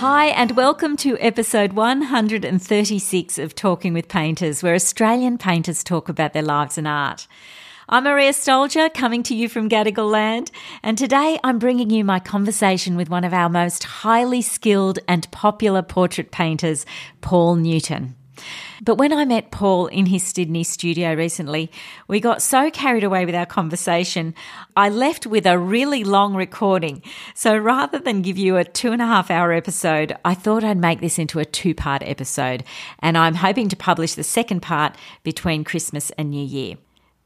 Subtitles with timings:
[0.00, 6.32] Hi, and welcome to episode 136 of Talking with Painters, where Australian painters talk about
[6.32, 7.28] their lives and art.
[7.86, 10.50] I'm Maria Stoljar, coming to you from Gadigal land,
[10.82, 15.30] and today I'm bringing you my conversation with one of our most highly skilled and
[15.32, 16.86] popular portrait painters,
[17.20, 18.16] Paul Newton.
[18.82, 21.70] But when I met Paul in his Sydney studio recently,
[22.08, 24.34] we got so carried away with our conversation,
[24.76, 27.02] I left with a really long recording.
[27.34, 30.78] So rather than give you a two and a half hour episode, I thought I'd
[30.78, 32.64] make this into a two part episode.
[33.00, 36.76] And I'm hoping to publish the second part between Christmas and New Year.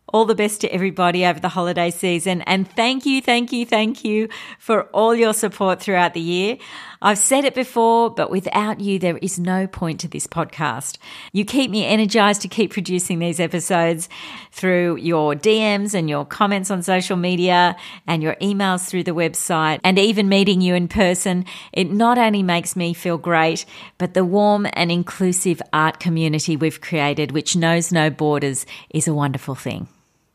[0.09, 2.43] All the best to everybody over the holiday season.
[2.43, 4.29] And thank you, thank you, thank you
[4.59, 6.59] for all your support throughout the year.
[7.05, 10.97] I've said it before, but without you, there is no point to this podcast.
[11.35, 14.09] You keep me energized to keep producing these episodes
[14.53, 17.77] through your DMs and your comments on social media
[18.07, 21.45] and your emails through the website and even meeting you in person.
[21.75, 23.67] It not only makes me feel great,
[23.99, 29.13] but the warm and inclusive art community we've created, which knows no borders, is a
[29.13, 29.89] wonderful thing.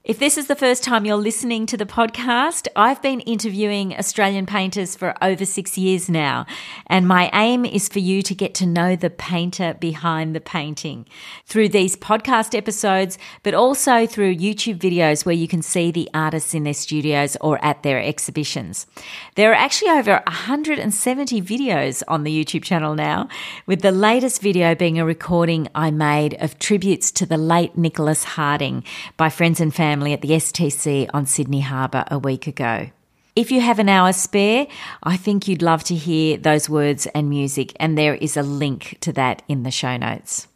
[0.09, 4.47] If this is the first time you're listening to the podcast, I've been interviewing Australian
[4.47, 6.47] painters for over six years now,
[6.87, 11.05] and my aim is for you to get to know the painter behind the painting
[11.45, 16.55] through these podcast episodes, but also through YouTube videos where you can see the artists
[16.55, 18.87] in their studios or at their exhibitions.
[19.35, 23.29] There are actually over 170 videos on the YouTube channel now,
[23.67, 28.23] with the latest video being a recording I made of tributes to the late Nicholas
[28.23, 28.83] Harding
[29.15, 32.89] by friends and family family at the STC on Sydney Harbour a week ago.
[33.35, 34.65] If you have an hour spare,
[35.03, 38.97] I think you'd love to hear those words and music, and there is a link
[39.01, 40.47] to that in the show notes.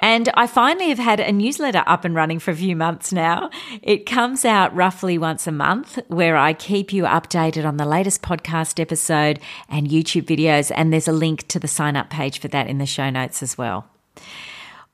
[0.00, 3.50] And I finally have had a newsletter up and running for a few months now.
[3.82, 8.22] It comes out roughly once a month where I keep you updated on the latest
[8.22, 10.72] podcast episode and YouTube videos.
[10.74, 13.42] And there's a link to the sign up page for that in the show notes
[13.42, 13.90] as well.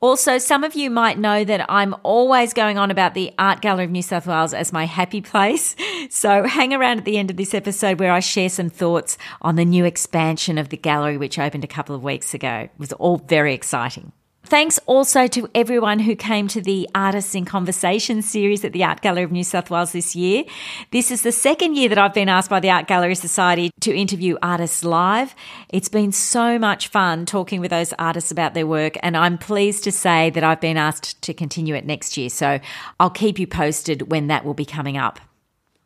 [0.07, 3.87] Also, some of you might know that I'm always going on about the Art Gallery
[3.87, 5.75] of New South Wales as my happy place.
[6.09, 9.57] So hang around at the end of this episode where I share some thoughts on
[9.57, 12.49] the new expansion of the gallery, which opened a couple of weeks ago.
[12.49, 14.13] It was all very exciting.
[14.47, 19.01] Thanks also to everyone who came to the Artists in Conversation series at the Art
[19.01, 20.45] Gallery of New South Wales this year.
[20.93, 23.93] This is the second year that I've been asked by the Art Gallery Society to
[23.93, 25.35] interview artists live.
[25.69, 29.83] It's been so much fun talking with those artists about their work, and I'm pleased
[29.83, 32.31] to say that I've been asked to continue it next year.
[32.31, 32.61] So
[33.01, 35.19] I'll keep you posted when that will be coming up.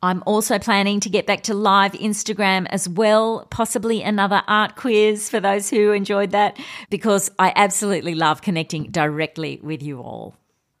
[0.03, 5.29] I'm also planning to get back to live Instagram as well, possibly another art quiz
[5.29, 6.57] for those who enjoyed that,
[6.89, 10.35] because I absolutely love connecting directly with you all.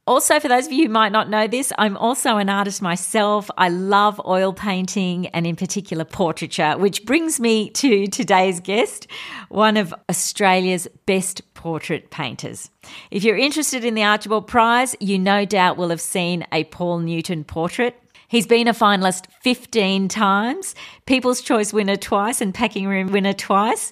[0.07, 3.51] Also, for those of you who might not know this, I'm also an artist myself.
[3.55, 9.05] I love oil painting and, in particular, portraiture, which brings me to today's guest,
[9.49, 12.71] one of Australia's best portrait painters.
[13.11, 16.99] If you're interested in the Archibald Prize, you no doubt will have seen a Paul
[16.99, 17.95] Newton portrait.
[18.31, 20.73] He's been a finalist 15 times,
[21.05, 23.91] People's Choice winner twice, and Packing Room winner twice.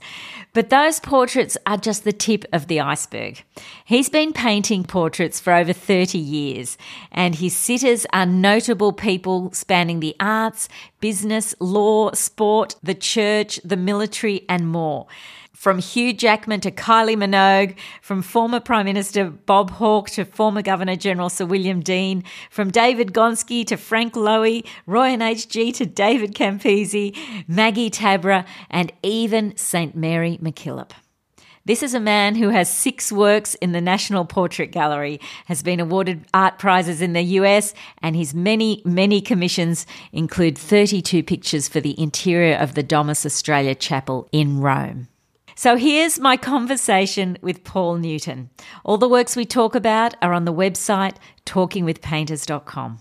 [0.53, 3.44] But those portraits are just the tip of the iceberg.
[3.83, 6.77] He's been painting portraits for over 30 years,
[7.11, 10.69] and his sitters are notable people spanning the arts,
[11.01, 15.06] business, law, sport, the church, the military, and more
[15.59, 20.95] from Hugh Jackman to Kylie Minogue, from former Prime Minister Bob Hawke to former Governor
[20.95, 26.33] General Sir William Deane, from David Gonski to Frank Lowy, Roy and HG to David
[26.33, 27.13] Campese,
[27.45, 29.97] Maggie Tabberer, and even St.
[29.97, 30.91] Mary MacKillop.
[31.65, 35.81] This is a man who has six works in the National Portrait Gallery, has been
[35.81, 41.81] awarded art prizes in the US, and his many, many commissions include 32 pictures for
[41.81, 45.09] the interior of the Domus Australia Chapel in Rome.
[45.59, 48.49] So here's my conversation with Paul Newton.
[48.85, 52.99] All the works we talk about are on the website talkingwithpainters.com.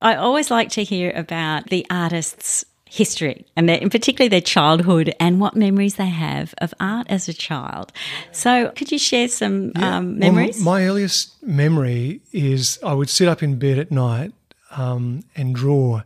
[0.00, 5.14] I always like to hear about the artist's history and their, in particularly their childhood
[5.20, 7.92] and what memories they have of art as a child.
[8.32, 9.98] So, could you share some yeah.
[9.98, 10.56] um, memories?
[10.56, 14.32] Well, my earliest memory is I would sit up in bed at night
[14.70, 16.00] um, and draw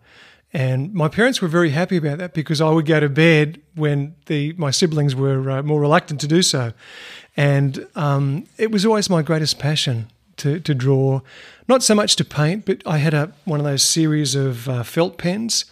[0.52, 4.14] and my parents were very happy about that because I would go to bed when
[4.26, 6.72] the my siblings were uh, more reluctant to do so.
[7.36, 11.20] And um, it was always my greatest passion to, to draw,
[11.68, 14.82] not so much to paint, but I had a one of those series of uh,
[14.82, 15.64] felt pens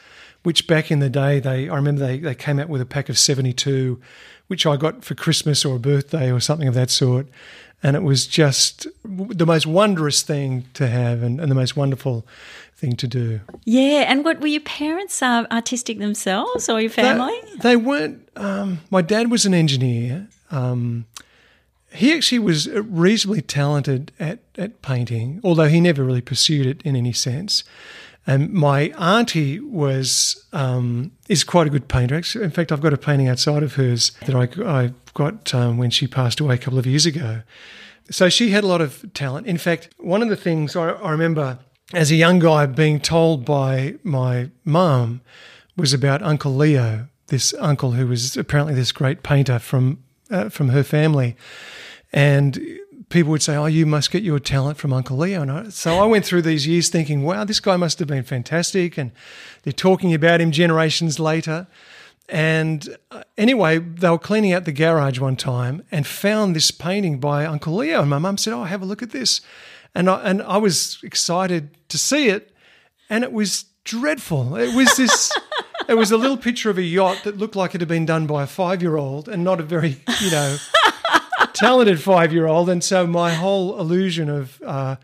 [0.43, 3.09] which back in the day they I remember they, they came out with a pack
[3.09, 4.01] of 72
[4.47, 7.27] which I got for Christmas or a birthday or something of that sort
[7.83, 12.27] and it was just the most wondrous thing to have and, and the most wonderful
[12.77, 13.41] thing to do.
[13.65, 17.39] Yeah, and what were your parents uh, artistic themselves or your family?
[17.53, 18.29] They, they weren't.
[18.37, 20.29] Um, my dad was an engineer.
[20.51, 21.07] Um,
[21.93, 26.97] he actually was reasonably talented at, at painting, although he never really pursued it in
[26.97, 27.65] any sense.
[28.27, 32.23] And my auntie was um, is quite a good painter.
[32.41, 35.91] In fact, I've got a painting outside of hers that I, I got um, when
[35.91, 37.43] she passed away a couple of years ago.
[38.11, 39.47] So she had a lot of talent.
[39.47, 41.59] In fact, one of the things I, I remember
[41.93, 45.21] as a young guy being told by my mum
[45.77, 50.69] was about Uncle Leo, this uncle who was apparently this great painter from uh, from
[50.69, 51.37] her family,
[52.13, 52.61] and
[53.09, 55.99] people would say, "Oh, you must get your talent from Uncle Leo." And I, so
[55.99, 59.11] I went through these years thinking, "Wow, this guy must have been fantastic," and
[59.63, 61.67] they're talking about him generations later.
[62.31, 67.19] And uh, anyway, they were cleaning out the garage one time and found this painting
[67.19, 68.01] by Uncle Leo.
[68.01, 69.41] And my mum said, Oh, have a look at this.
[69.97, 72.53] And I, and I was excited to see it.
[73.09, 74.55] And it was dreadful.
[74.55, 75.33] It was this,
[75.89, 78.29] it was a little picture of a yacht that looked like it had been done
[78.29, 80.57] by a five year old and not a very, you know,
[81.55, 82.71] talented five year old.
[82.71, 84.97] And so my whole illusion of, uh,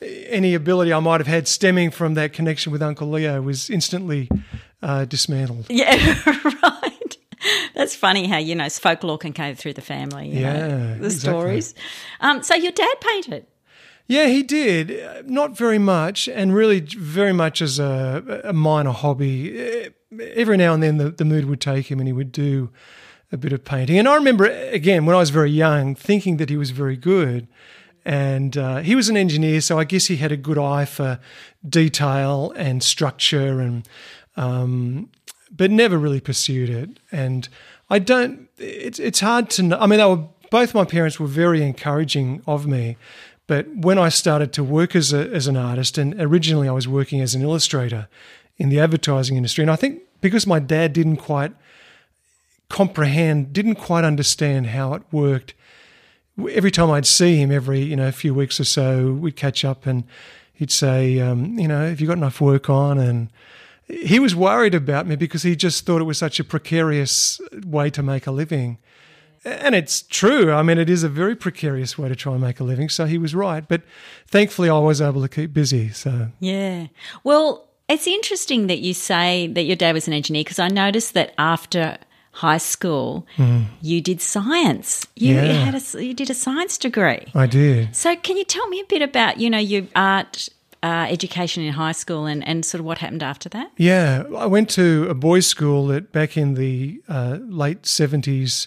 [0.00, 4.28] any ability I might have had stemming from that connection with Uncle Leo was instantly
[4.82, 5.66] uh, dismantled.
[5.68, 6.20] Yeah,
[6.62, 7.16] right.
[7.74, 10.28] That's funny how you know folklore can go through the family.
[10.28, 11.10] yeah, know, the exactly.
[11.10, 11.74] stories.
[12.20, 13.46] Um, so your dad painted.
[14.06, 15.28] Yeah, he did.
[15.28, 19.90] Not very much, and really very much as a, a minor hobby.
[20.20, 22.70] Every now and then, the, the mood would take him, and he would do
[23.30, 23.98] a bit of painting.
[23.98, 27.48] And I remember, again, when I was very young, thinking that he was very good.
[28.04, 31.20] And uh, he was an engineer, so I guess he had a good eye for
[31.66, 33.88] detail and structure and
[34.36, 35.10] um,
[35.54, 36.98] but never really pursued it.
[37.10, 37.48] And
[37.90, 38.48] I don't.
[38.58, 39.78] It's it's hard to know.
[39.78, 42.96] I mean, they were both my parents were very encouraging of me.
[43.46, 46.86] But when I started to work as a, as an artist, and originally I was
[46.86, 48.08] working as an illustrator
[48.56, 51.52] in the advertising industry, and I think because my dad didn't quite
[52.68, 55.54] comprehend, didn't quite understand how it worked.
[56.50, 59.86] Every time I'd see him, every you know few weeks or so, we'd catch up,
[59.86, 60.04] and
[60.54, 62.98] he'd say, um, you know, have you got enough work on?
[62.98, 63.28] And
[63.92, 67.90] he was worried about me because he just thought it was such a precarious way
[67.90, 68.78] to make a living.
[69.44, 70.52] And it's true.
[70.52, 72.88] I mean, it is a very precarious way to try and make a living.
[72.88, 73.66] So he was right.
[73.66, 73.82] But
[74.26, 75.90] thankfully, I was able to keep busy.
[75.90, 76.86] So, yeah.
[77.22, 81.12] Well, it's interesting that you say that your dad was an engineer because I noticed
[81.14, 81.98] that after
[82.30, 83.66] high school, mm.
[83.82, 85.06] you did science.
[85.16, 85.44] You, yeah.
[85.44, 87.26] you had a, you did a science degree.
[87.34, 87.94] I did.
[87.94, 90.48] So, can you tell me a bit about you know your art
[90.82, 93.70] uh, education in high school and, and sort of what happened after that?
[93.76, 98.66] Yeah, I went to a boys' school that back in the uh, late 70s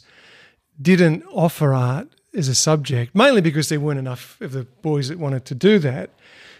[0.81, 5.19] didn't offer art as a subject, mainly because there weren't enough of the boys that
[5.19, 6.11] wanted to do that.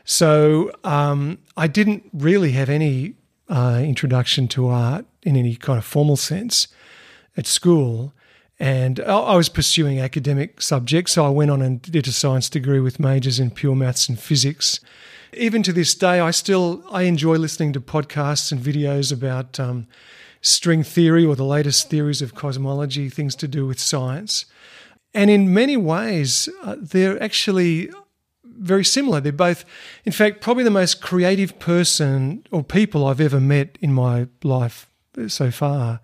[0.03, 3.15] So um, I didn't really have any
[3.49, 6.67] uh, introduction to art in any kind of formal sense
[7.37, 8.13] at school.
[8.57, 12.79] And I was pursuing academic subjects, so I went on and did a science degree
[12.79, 14.79] with majors in pure maths and physics
[15.35, 19.87] even to this day, I still I enjoy listening to podcasts and videos about um,
[20.41, 24.45] string theory or the latest theories of cosmology, things to do with science.
[25.13, 27.89] And in many ways, uh, they're actually
[28.43, 29.19] very similar.
[29.19, 29.65] They're both,
[30.05, 34.89] in fact, probably the most creative person or people I've ever met in my life
[35.27, 36.01] so far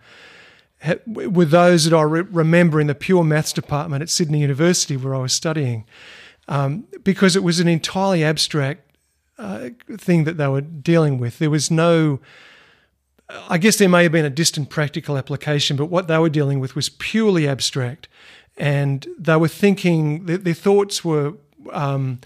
[1.05, 5.13] were those that I re- remember in the pure maths department at Sydney University where
[5.13, 5.86] I was studying,
[6.48, 8.90] um, because it was an entirely abstract
[9.41, 11.39] uh, thing that they were dealing with.
[11.39, 12.19] There was no,
[13.50, 16.60] I guess there may have been a distant practical application, but what they were dealing
[16.60, 18.07] with was purely abstract.
[18.57, 21.33] And they were thinking, their, their thoughts were
[21.71, 22.19] um,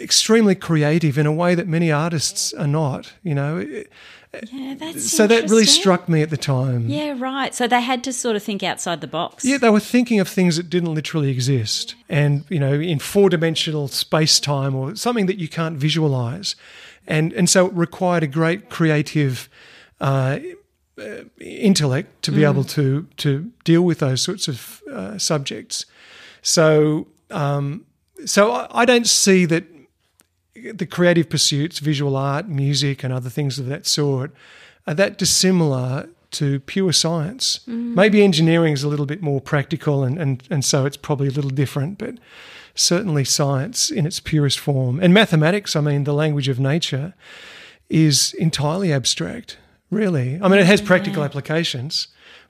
[0.00, 3.84] extremely creative in a way that many artists are not, you know.
[4.50, 6.88] Yeah, that's so that really struck me at the time.
[6.88, 7.54] Yeah, right.
[7.54, 9.44] So they had to sort of think outside the box.
[9.44, 13.28] Yeah, they were thinking of things that didn't literally exist, and you know, in four
[13.28, 16.56] dimensional space time or something that you can't visualize,
[17.06, 19.48] and and so it required a great creative.
[20.00, 20.38] Uh,
[20.98, 22.50] uh, intellect to be mm.
[22.50, 25.86] able to to deal with those sorts of uh, subjects.
[26.42, 27.86] So um,
[28.26, 29.64] so I, I, don't see that
[30.72, 34.32] the creative pursuits, visual art, music, and other things of that sort,
[34.86, 37.60] are that dissimilar to pure science.
[37.68, 37.94] Mm.
[37.94, 41.30] Maybe engineering is a little bit more practical, and, and, and so it's probably a
[41.30, 42.14] little different, but
[42.74, 44.98] certainly science in its purest form.
[45.00, 47.14] And mathematics, I mean, the language of nature,
[47.88, 49.58] is entirely abstract,
[49.90, 50.40] really.
[50.42, 52.08] I mean, it has practical applications,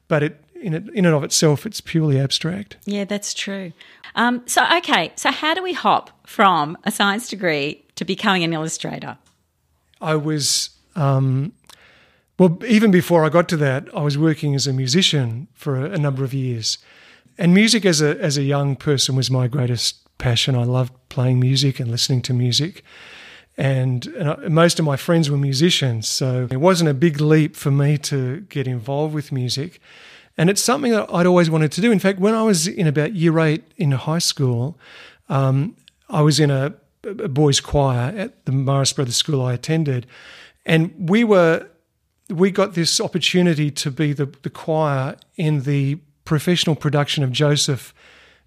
[0.08, 2.76] but it in it in and of itself, it's purely abstract.
[2.84, 3.72] Yeah, that's true.
[4.14, 8.52] Um, so, okay, so how do we hop from a science degree to becoming an
[8.52, 9.18] illustrator?
[10.00, 11.52] I was, um,
[12.38, 15.90] well, even before I got to that, I was working as a musician for a,
[15.90, 16.78] a number of years.
[17.38, 20.54] And music as a, as a young person was my greatest passion.
[20.54, 22.84] I loved playing music and listening to music.
[23.56, 27.54] And, and I, most of my friends were musicians, so it wasn't a big leap
[27.54, 29.80] for me to get involved with music.
[30.38, 31.92] And it's something that I'd always wanted to do.
[31.92, 34.78] In fact, when I was in about year eight in high school,
[35.28, 35.76] um,
[36.08, 40.06] I was in a, a boys' choir at the Marist Brothers School I attended,
[40.64, 41.68] and we were
[42.28, 47.92] we got this opportunity to be the, the choir in the professional production of Joseph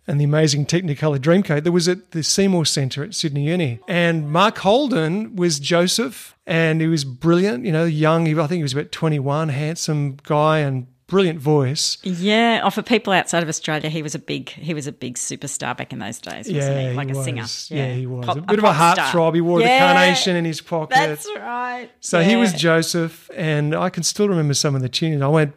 [0.08, 3.80] and the amazing Technicolor Dreamcoat that was at the Seymour Centre at Sydney Uni.
[3.88, 8.64] And Mark Holden was Joseph, and he was brilliant, you know, young, I think he
[8.64, 11.98] was about 21, handsome guy and brilliant voice.
[12.04, 15.16] Yeah, oh, for people outside of Australia, he was a big he was a big
[15.16, 16.96] superstar back in those days, wasn't yeah, he?
[16.96, 17.26] Like he a was.
[17.26, 17.46] singer.
[17.70, 18.26] Yeah, he was.
[18.26, 19.08] Pop- a bit of a pop star.
[19.08, 19.36] heartthrob.
[19.36, 20.96] He wore Yeah, the carnation in his pocket.
[20.96, 21.90] That's right.
[22.00, 25.22] So he was Joseph, and I can still remember some of the tunes.
[25.22, 25.54] I won't,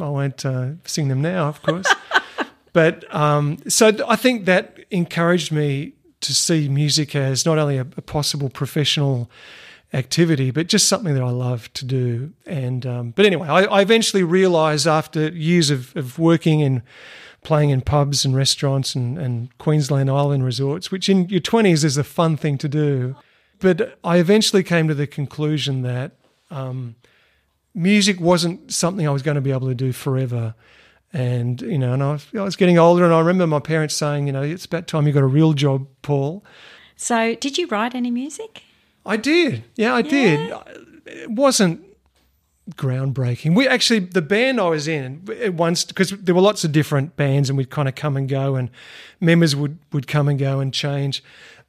[0.00, 1.92] I won't uh, sing them now, of course.
[2.72, 7.86] but um, so I think that encouraged me to see music as not only a,
[7.96, 9.30] a possible professional
[9.92, 12.32] activity, but just something that I love to do.
[12.46, 16.82] And um, but anyway, I, I eventually realised after years of, of working and
[17.42, 21.96] playing in pubs and restaurants and, and Queensland Island resorts, which in your twenties is
[21.96, 23.16] a fun thing to do.
[23.60, 26.12] But I eventually came to the conclusion that
[26.50, 26.94] um,
[27.74, 30.54] music wasn't something I was going to be able to do forever.
[31.12, 34.26] And you know, and I I was getting older, and I remember my parents saying,
[34.26, 36.44] you know, it's about time you got a real job, Paul.
[36.96, 38.64] So, did you write any music?
[39.08, 39.64] I did.
[39.76, 40.52] Yeah, I did.
[41.06, 41.84] It wasn't
[42.72, 43.54] groundbreaking.
[43.54, 47.16] We actually the band I was in it once because there were lots of different
[47.16, 48.70] bands and we'd kind of come and go and
[49.20, 51.22] members would would come and go and change.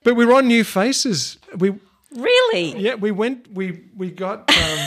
[0.03, 1.38] But we were on New Faces.
[1.58, 1.74] We
[2.15, 2.77] Really?
[2.77, 4.79] yeah, we went we we got um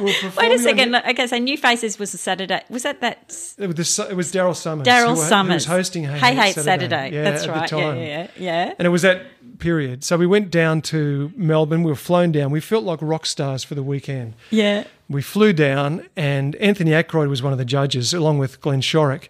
[0.00, 0.92] we Wait a second.
[0.92, 2.60] New- Okay, so New Faces was a Saturday.
[2.68, 4.86] Was that that it was, the Su- it was Daryl Somers.
[4.86, 7.10] Daryl wa- who Somers was hosting Hey, Hey Hey Hey Saturday?
[7.12, 7.72] Yeah, That's at right.
[7.72, 8.74] Yeah, yeah, yeah, yeah.
[8.78, 9.26] And it was that
[9.62, 10.02] period.
[10.02, 11.84] So we went down to Melbourne.
[11.84, 12.50] We were flown down.
[12.50, 14.34] We felt like rock stars for the weekend.
[14.50, 14.84] Yeah.
[15.08, 19.28] We flew down, and Anthony Aykroyd was one of the judges, along with Glenn Shorrock,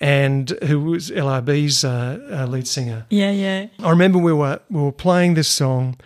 [0.00, 3.06] and who was LRB's uh, uh, lead singer.
[3.10, 3.66] Yeah, yeah.
[3.80, 6.00] I remember we were we were playing this song,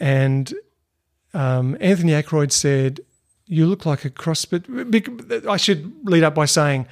[0.00, 0.52] and
[1.32, 3.00] um, Anthony Aykroyd said,
[3.46, 4.64] "You look like a cross." But
[5.48, 6.86] I should lead up by saying,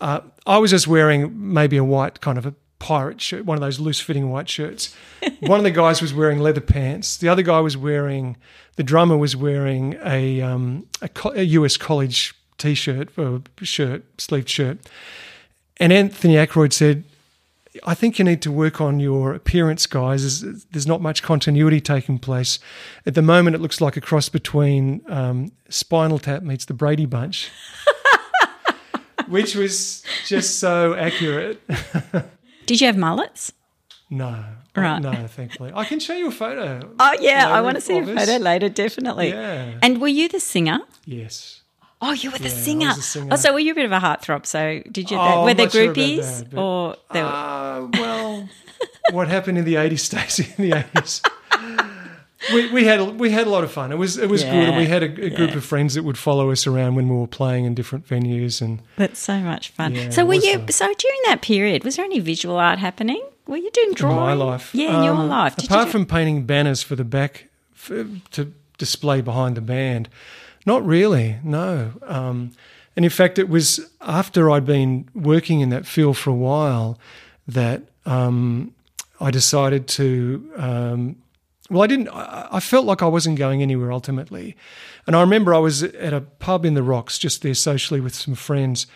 [0.00, 3.60] uh, I was just wearing maybe a white kind of a pirate shirt, one of
[3.60, 4.96] those loose-fitting white shirts.
[5.40, 7.16] one of the guys was wearing leather pants.
[7.16, 8.36] The other guy was wearing.
[8.74, 14.48] The drummer was wearing a um, a, co- a US college t-shirt or shirt, sleeved
[14.48, 14.78] shirt.
[15.76, 17.04] And Anthony Aykroyd said,
[17.84, 20.42] I think you need to work on your appearance, guys.
[20.42, 22.58] There's, there's not much continuity taking place.
[23.06, 27.06] At the moment, it looks like a cross between um, Spinal Tap meets the Brady
[27.06, 27.50] Bunch,
[29.28, 31.62] which was just so accurate.
[32.66, 33.52] Did you have mullets?
[34.08, 34.44] No.
[34.76, 35.00] Right.
[35.00, 35.72] No, thankfully.
[35.74, 36.90] I can show you a photo.
[36.98, 38.08] Oh yeah, I want to see a us.
[38.26, 39.30] photo later, definitely.
[39.30, 39.78] Yeah.
[39.82, 40.80] And were you the singer?
[41.04, 41.62] Yes.
[42.02, 42.94] Oh, you were the Yeah, I singer.
[42.94, 43.28] the singer.
[43.32, 44.46] Oh, so were you a bit of a heartthrob?
[44.46, 45.18] So did you?
[45.18, 47.24] Oh, were there not sure groupies that, or there?
[47.24, 48.48] were, Uh, well,
[49.10, 50.48] what happened in the eighties, Stacey?
[50.56, 51.20] In the eighties,
[52.52, 53.92] we, we had a, we had a lot of fun.
[53.92, 55.56] It was it was good, and we had a, a group yeah.
[55.56, 58.60] of friends that would follow us around when we were playing in different venues.
[58.60, 59.94] And that's so much fun.
[59.94, 60.58] Yeah, so were you?
[60.58, 60.68] fun.
[60.68, 63.22] So during that period, was there any visual art happening?
[63.46, 65.56] Were you doing in my life, Yeah, in your Um, life.
[65.56, 67.90] Did apart you do- from painting banners for the back f
[68.32, 70.08] to display behind the band,
[70.64, 71.36] not really.
[71.42, 71.92] No.
[72.06, 72.52] Um,
[72.96, 76.98] and in fact, it was after I'd been working in that field for a while
[77.46, 78.74] that um,
[79.20, 80.52] I decided to.
[80.56, 81.16] Um,
[81.70, 82.08] well, I didn't.
[82.08, 84.56] I felt like I wasn't going anywhere ultimately,
[85.06, 88.14] and I remember I was at a pub in the Rocks, just there socially with
[88.14, 88.86] some friends,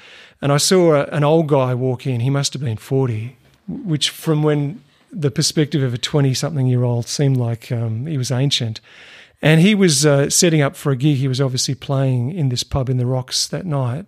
[0.43, 2.21] and I saw a, an old guy walk in.
[2.21, 3.37] He must have been forty,
[3.69, 8.81] which from when the perspective of a twenty-something-year-old seemed like um, he was ancient.
[9.41, 11.19] And he was uh, setting up for a gig.
[11.19, 14.07] He was obviously playing in this pub in the Rocks that night,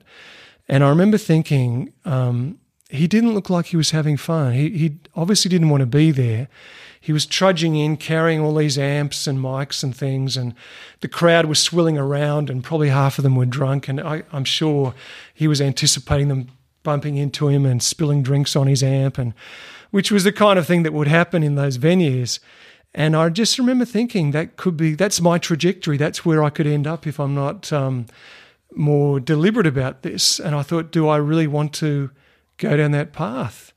[0.68, 1.92] and I remember thinking.
[2.04, 2.58] Um,
[2.88, 4.52] he didn't look like he was having fun.
[4.52, 6.46] He, he obviously didn't want to be there.
[7.06, 10.56] He was trudging in, carrying all these amps and mics and things, and
[11.02, 13.86] the crowd was swilling around, and probably half of them were drunk.
[13.86, 14.92] And I, I'm sure
[15.32, 16.48] he was anticipating them
[16.82, 19.34] bumping into him and spilling drinks on his amp, and
[19.92, 22.40] which was the kind of thing that would happen in those venues.
[22.92, 25.96] And I just remember thinking that could be that's my trajectory.
[25.96, 28.06] That's where I could end up if I'm not um,
[28.75, 30.40] more deliberate about this.
[30.40, 32.10] And I thought, do I really want to
[32.56, 33.72] go down that path?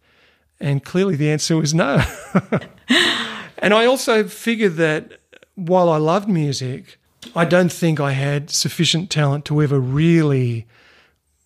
[0.60, 2.04] And clearly the answer was no.
[3.58, 5.20] and I also figured that
[5.56, 6.98] while I loved music,
[7.36, 10.68] I don't think I had sufficient talent to ever really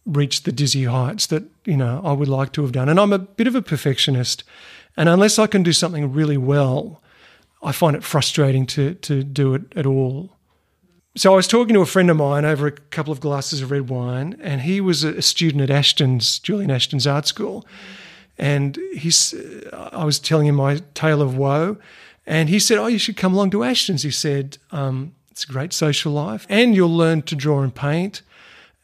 [0.05, 2.89] reach the dizzy heights that, you know, I would like to have done.
[2.89, 4.43] And I'm a bit of a perfectionist.
[4.97, 7.01] And unless I can do something really well,
[7.63, 10.31] I find it frustrating to to do it at all.
[11.15, 13.71] So I was talking to a friend of mine over a couple of glasses of
[13.71, 17.65] red wine, and he was a student at Ashton's, Julian Ashton's art school.
[18.37, 19.35] And he's,
[19.73, 21.77] I was telling him my tale of woe,
[22.25, 25.47] and he said, "Oh, you should come along to Ashton's." He said, um, "It's a
[25.47, 28.21] great social life, and you'll learn to draw and paint."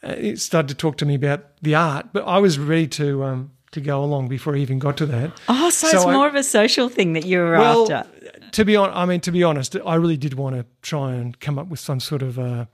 [0.02, 3.24] Uh, he started to talk to me about the art, but I was ready to
[3.24, 5.32] um, to go along before he even got to that.
[5.48, 8.10] Oh, so, so it's I, more of a social thing that you were well, after.
[8.52, 11.38] To be on, I mean, to be honest, I really did want to try and
[11.40, 12.66] come up with some sort of uh,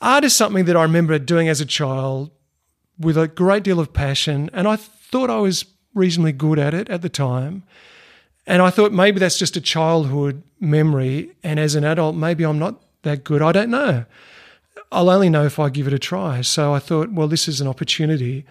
[0.00, 2.30] art is something that I remember doing as a child
[2.98, 4.76] with a great deal of passion, and I
[5.10, 7.62] thought I was reasonably good at it at the time.
[8.46, 12.58] And I thought maybe that's just a childhood memory, and as an adult, maybe I'm
[12.58, 13.42] not that good.
[13.42, 14.06] I don't know.
[14.90, 16.40] I'll only know if I give it a try.
[16.40, 18.46] So I thought, well, this is an opportunity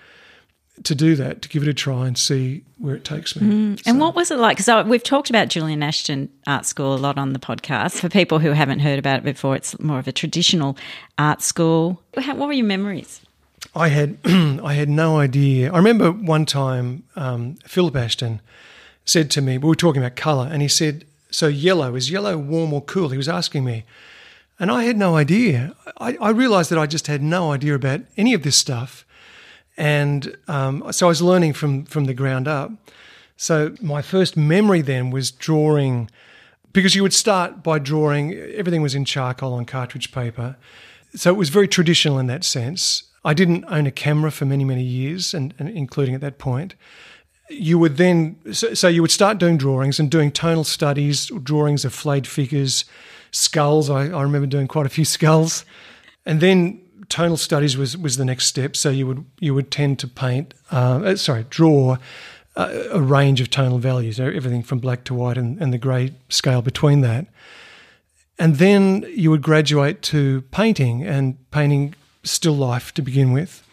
[0.84, 3.48] to do that, to give it a try and see where it takes me.
[3.48, 3.84] Mm.
[3.84, 3.90] So.
[3.90, 4.58] And what was it like?
[4.58, 8.00] Because we've talked about Julian Ashton Art School a lot on the podcast.
[8.00, 10.78] For people who haven't heard about it before, it's more of a traditional
[11.18, 12.02] art school.
[12.14, 13.22] what were your memories?
[13.76, 15.72] I had I had no idea.
[15.72, 18.42] I remember one time um, Philip Ashton
[19.06, 22.38] said to me, we were talking about colour, and he said, "So yellow is yellow
[22.38, 23.84] warm or cool?" He was asking me,
[24.60, 25.76] and I had no idea.
[26.00, 29.06] I, I realised that I just had no idea about any of this stuff.
[29.78, 32.72] And um, so I was learning from from the ground up.
[33.38, 36.10] So my first memory then was drawing,
[36.74, 38.34] because you would start by drawing.
[38.34, 40.58] Everything was in charcoal on cartridge paper,
[41.16, 43.04] so it was very traditional in that sense.
[43.28, 46.76] I didn't own a camera for many many years, and, and including at that point.
[47.50, 51.84] You would then so, so you would start doing drawings and doing tonal studies, drawings
[51.84, 52.86] of flayed figures,
[53.32, 53.90] skulls.
[53.90, 55.66] I, I remember doing quite a few skulls,
[56.26, 58.78] and then tonal studies was was the next step.
[58.78, 61.98] So you would you would tend to paint, uh, uh sorry, draw
[62.56, 66.14] a, a, range of tonal values, everything from black to white and, and the grey
[66.30, 67.28] scale between that.
[68.40, 71.94] And then you would graduate to painting and painting
[72.30, 73.64] still life to begin with.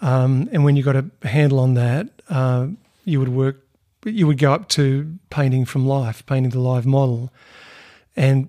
[0.00, 2.68] Um, and when you got a handle on that, uh,
[3.04, 3.64] you would work.
[4.04, 7.32] You would go up to painting from life, painting the live model,
[8.16, 8.48] and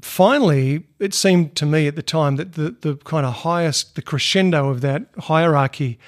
[0.00, 4.02] finally, it seemed to me at the time that the, the kind of highest, the
[4.02, 5.98] crescendo of that hierarchy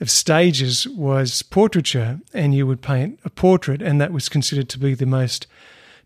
[0.00, 4.78] of stages was portraiture, and you would paint a portrait, and that was considered to
[4.78, 5.46] be the most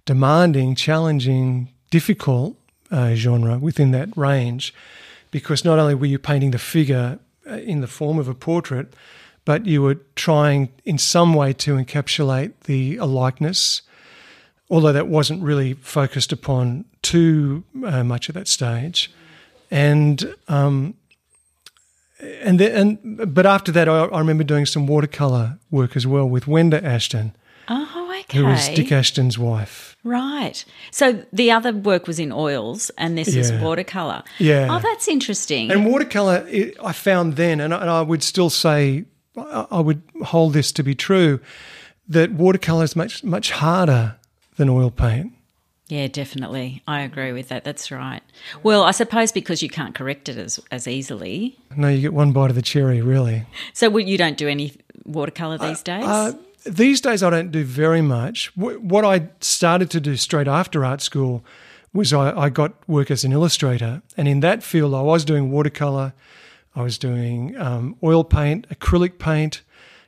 [0.05, 2.57] demanding, challenging, difficult
[2.91, 4.75] uh, genre within that range,
[5.31, 8.95] because not only were you painting the figure uh, in the form of a portrait,
[9.45, 13.83] but you were trying in some way to encapsulate the likeness
[14.71, 19.13] although that wasn't really focused upon too uh, much at that stage.
[19.71, 20.95] And um,
[22.21, 26.27] and then, and but after that, I, I remember doing some watercolor work as well
[26.29, 27.35] with Wenda Ashton.
[27.69, 27.85] Oh,
[28.29, 28.39] okay.
[28.39, 29.97] Who was Dick Ashton's wife.
[30.05, 30.65] Right.
[30.93, 33.41] So the other work was in oils, and this yeah.
[33.41, 34.23] is watercolor.
[34.39, 34.69] Yeah.
[34.71, 35.71] Oh, that's interesting.
[35.71, 36.47] And watercolor,
[36.83, 39.05] I found then, and I, and I would still say,
[39.37, 41.41] I would hold this to be true,
[42.09, 44.17] that watercolor is much much harder
[44.57, 45.33] than oil paint.
[45.89, 46.83] Yeah, definitely.
[46.89, 47.63] I agree with that.
[47.63, 48.23] That's right.
[48.65, 51.57] Well, I suppose because you can't correct it as, as easily.
[51.77, 53.47] No, you get one bite of the cherry, really.
[53.73, 54.73] So you don't do any
[55.05, 56.05] watercolour these days?
[56.05, 56.33] Uh,
[56.69, 58.55] these days, I don't do very much.
[58.57, 61.45] What I started to do straight after art school
[61.93, 64.03] was I, I got work as an illustrator.
[64.17, 66.13] And in that field, I was doing watercolour,
[66.75, 69.63] I was doing um, oil paint, acrylic paint,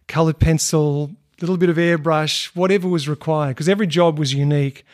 [0.07, 4.85] coloured pencil, little bit of airbrush, whatever was required, because every job was unique.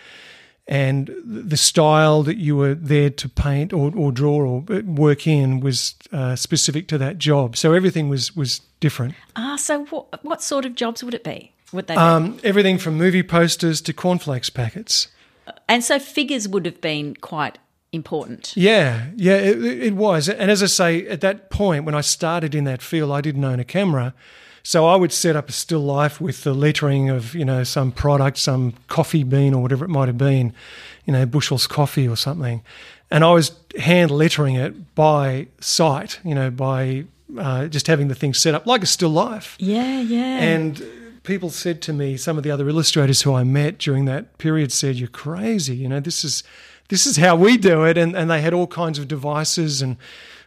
[0.67, 5.61] And the style that you were there to paint or, or draw or work in
[5.61, 7.57] was uh, specific to that job.
[7.57, 9.15] So everything was, was different.
[9.37, 11.54] Ah, so what, what sort of jobs would it be?
[11.75, 15.09] Would they um, everything from movie posters to cornflakes packets.
[15.69, 17.59] And so figures would have been quite
[17.93, 18.57] important.
[18.57, 20.29] Yeah, yeah, it, it, was.
[20.29, 23.45] And as I say, at that point, when I started in that field, I didn't
[23.45, 24.15] own a camera.
[24.63, 27.93] So I would set up a still life with the lettering of, you know, some
[27.93, 30.55] product, some coffee bean or whatever it might have been,
[31.05, 32.63] you know, Bushells coffee or something.
[33.11, 37.05] And I was hand lettering it by sight, you know, by
[37.39, 39.57] uh, just having the thing set up like a still life.
[39.59, 40.39] Yeah, yeah.
[40.39, 40.83] And
[41.25, 44.71] people said to me, some of the other illustrators who I met during that period
[44.73, 45.75] said, "You're crazy.
[45.75, 46.45] You know, this is
[46.89, 47.99] this is how we do it.
[47.99, 49.97] And, and they had all kinds of devices and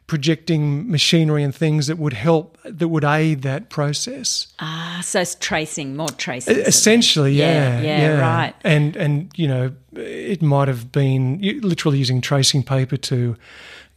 [0.06, 4.48] projecting machinery and things that would help, that would aid that process.
[4.60, 6.58] Ah, so it's tracing, more tracing.
[6.60, 8.54] Essentially, yeah, yeah, yeah, right.
[8.64, 13.36] And and you know, it might have been literally using tracing paper to,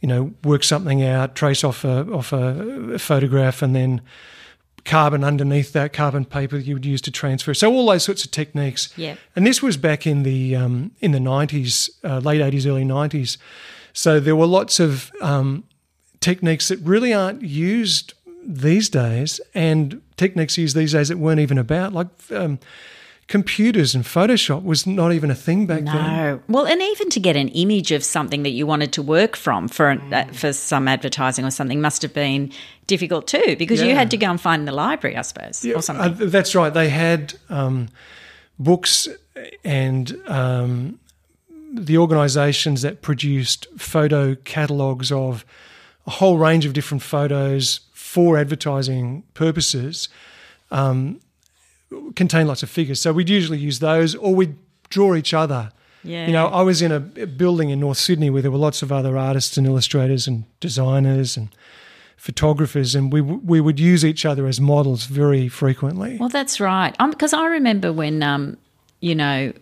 [0.01, 4.01] you know, work something out, trace off a off a photograph, and then
[4.85, 7.53] carbon underneath that carbon paper that you would use to transfer.
[7.53, 8.93] So all those sorts of techniques.
[8.97, 9.15] Yeah.
[9.35, 13.37] And this was back in the um, in the nineties, uh, late eighties, early nineties.
[13.93, 15.63] So there were lots of um,
[16.19, 18.13] techniques that really aren't used
[18.43, 22.07] these days, and techniques used these days that weren't even about, like.
[22.31, 22.59] Um,
[23.31, 25.93] computers and Photoshop was not even a thing back no.
[25.93, 26.17] then.
[26.17, 26.41] No.
[26.49, 29.69] Well, and even to get an image of something that you wanted to work from
[29.69, 32.51] for uh, for some advertising or something must have been
[32.87, 33.87] difficult too, because yeah.
[33.87, 36.27] you had to go and find the library, I suppose, yeah, or something.
[36.27, 36.73] Uh, that's right.
[36.73, 37.87] They had um,
[38.59, 39.07] books
[39.63, 40.99] and um,
[41.73, 45.45] the organisations that produced photo catalogues of
[46.05, 50.09] a whole range of different photos for advertising purposes.
[50.69, 51.21] Um,
[52.15, 53.01] contain lots of figures.
[53.01, 54.55] So we'd usually use those or we'd
[54.89, 55.71] draw each other.
[56.03, 56.25] Yeah.
[56.25, 58.91] You know, I was in a building in North Sydney where there were lots of
[58.91, 61.49] other artists and illustrators and designers and
[62.17, 66.17] photographers, and we we would use each other as models very frequently.
[66.17, 66.95] Well, that's right.
[67.09, 68.57] Because um, I remember when, um,
[68.99, 69.53] you know,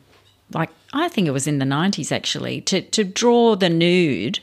[0.53, 4.39] like I think it was in the nineties actually, to to draw the nude,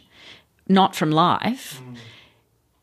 [0.69, 1.81] not from life.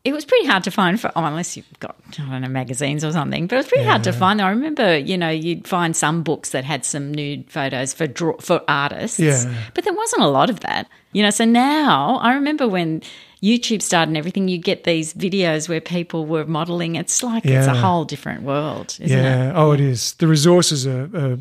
[0.04, 3.04] It was pretty hard to find for oh, unless you've got I don't know magazines
[3.04, 3.90] or something, but it was pretty yeah.
[3.90, 4.42] hard to find.
[4.42, 8.36] I remember, you know, you'd find some books that had some nude photos for draw,
[8.38, 9.52] for artists, yeah.
[9.72, 10.88] but there wasn't a lot of that.
[11.12, 13.02] You know, so now I remember when
[13.42, 16.96] YouTube started and everything, you get these videos where people were modeling.
[16.96, 17.60] It's like yeah.
[17.60, 19.50] it's a whole different world, yeah.
[19.50, 19.52] It?
[19.54, 20.14] Oh, it is.
[20.14, 21.38] The resources are, are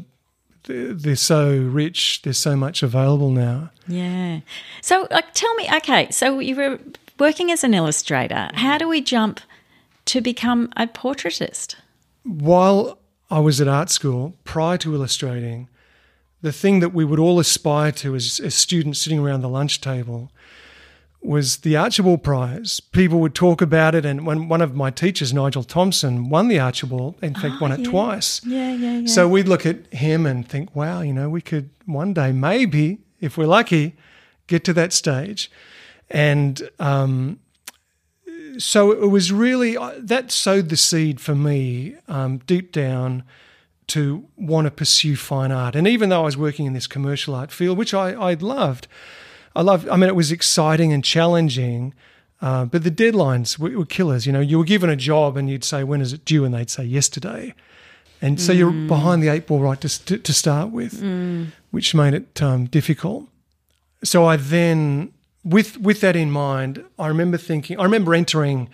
[0.66, 2.22] they're so rich.
[2.22, 3.72] There's so much available now.
[3.88, 4.40] Yeah.
[4.82, 5.68] So, like, tell me.
[5.78, 6.80] Okay, so you were
[7.20, 9.40] working as an illustrator, how do we jump
[10.06, 11.76] to become a portraitist?
[12.24, 13.00] While
[13.30, 15.70] I was at art school, prior to illustrating,
[16.42, 19.82] the thing that we would all aspire to as, as students sitting around the lunch
[19.82, 20.32] table
[21.22, 22.82] was the Archibald Prize.
[22.82, 26.60] People would talk about it, and when one of my teachers, Nigel Thomson, won the
[26.60, 27.90] Archibald, in fact, oh, won ah, it yeah.
[27.90, 28.46] twice.
[28.46, 29.08] Yeah, yeah, yeah.
[29.08, 33.00] So we'd look at him and think, wow, you know, we could one day, maybe,
[33.22, 33.96] if we're lucky,
[34.48, 35.50] get to that stage.
[36.14, 37.40] And um,
[38.58, 43.24] so it was really uh, that sowed the seed for me um, deep down
[43.88, 45.76] to want to pursue fine art.
[45.76, 48.88] And even though I was working in this commercial art field, which I, I loved,
[49.56, 51.94] I loved, I mean, it was exciting and challenging.
[52.42, 54.26] Uh, but the deadlines were, were, killers.
[54.26, 56.46] You know, you were given a job and you'd say, when is it due?
[56.46, 57.54] And they'd say, yesterday.
[58.22, 58.58] And so mm.
[58.58, 61.48] you're behind the eight ball right to, to, to start with, mm.
[61.72, 63.28] which made it um, difficult.
[64.04, 65.13] So I then
[65.44, 67.80] with with that in mind, I remember thinking.
[67.80, 68.70] I remember entering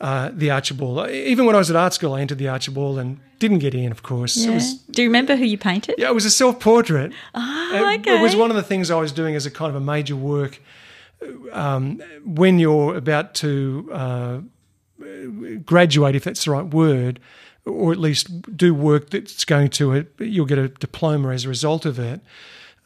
[0.00, 1.08] uh, the Archibald.
[1.10, 3.90] Even when I was at art school, I entered the Archibald and didn't get in.
[3.92, 4.36] Of course.
[4.36, 4.54] Yeah.
[4.54, 5.94] Was, Do you remember who you painted?
[5.98, 7.12] Yeah, it was a self portrait.
[7.34, 8.18] Oh, okay.
[8.18, 10.16] It was one of the things I was doing as a kind of a major
[10.16, 10.60] work.
[11.52, 14.40] Um, when you're about to uh,
[15.64, 17.20] graduate, if that's the right word,
[17.64, 21.48] or at least do work that's going to, uh, you'll get a diploma as a
[21.48, 22.20] result of it.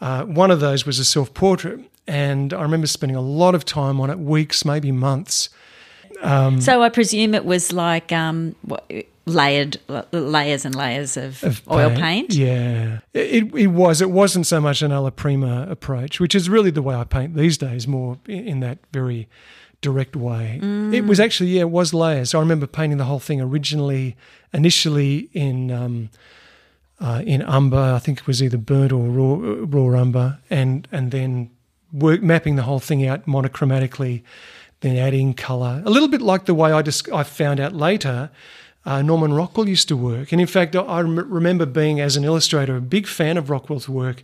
[0.02, 3.64] Uh, one of those was a self portrait, and I remember spending a lot of
[3.64, 5.48] time on it, weeks, maybe months.
[6.22, 8.54] Um, so I presume it was like um,
[9.26, 9.78] layered
[10.12, 12.32] layers and layers of, of oil paint.
[12.32, 14.00] Yeah, it, it was.
[14.00, 17.34] It wasn't so much an alla prima approach, which is really the way I paint
[17.34, 19.28] these days, more in that very
[19.80, 20.60] direct way.
[20.62, 20.94] Mm.
[20.94, 22.34] It was actually yeah, it was layers.
[22.34, 24.16] I remember painting the whole thing originally,
[24.52, 25.70] initially in.
[25.70, 26.10] Um,
[26.98, 31.10] uh, in umber, I think it was either burnt or raw, raw umber, and and
[31.10, 31.50] then
[31.96, 34.22] work, mapping the whole thing out monochromatically,
[34.80, 35.82] then adding colour.
[35.84, 38.30] A little bit like the way I just I found out later.
[38.84, 42.76] Uh, Norman Rockwell used to work, and in fact, I remember being as an illustrator
[42.76, 44.22] a big fan of Rockwell's work,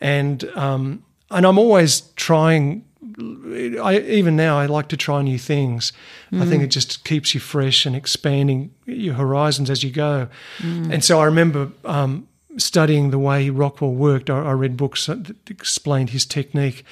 [0.00, 2.84] and um, and I'm always trying.
[3.20, 5.92] I, even now, I like to try new things.
[6.30, 6.42] Mm.
[6.42, 10.28] I think it just keeps you fresh and expanding your horizons as you go.
[10.58, 10.92] Mm.
[10.92, 12.27] And so I remember um,
[12.58, 16.84] studying the way Rockwell worked, I, I read books that explained his technique,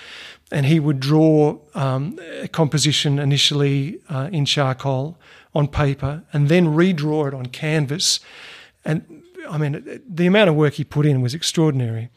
[0.51, 5.19] and he would draw um, a composition initially uh, in charcoal
[5.55, 8.21] on paper, and then redraw it on canvas.
[8.85, 12.11] And I mean, the amount of work he put in was extraordinary.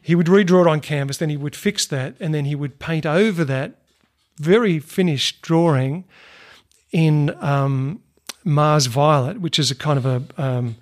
[0.00, 2.78] He would redraw it on canvas, then he would fix that, and then he would
[2.78, 3.78] paint over that
[4.36, 6.04] very finished drawing
[6.92, 8.00] in um,
[8.44, 10.76] Mars Violet, which is a kind of a um,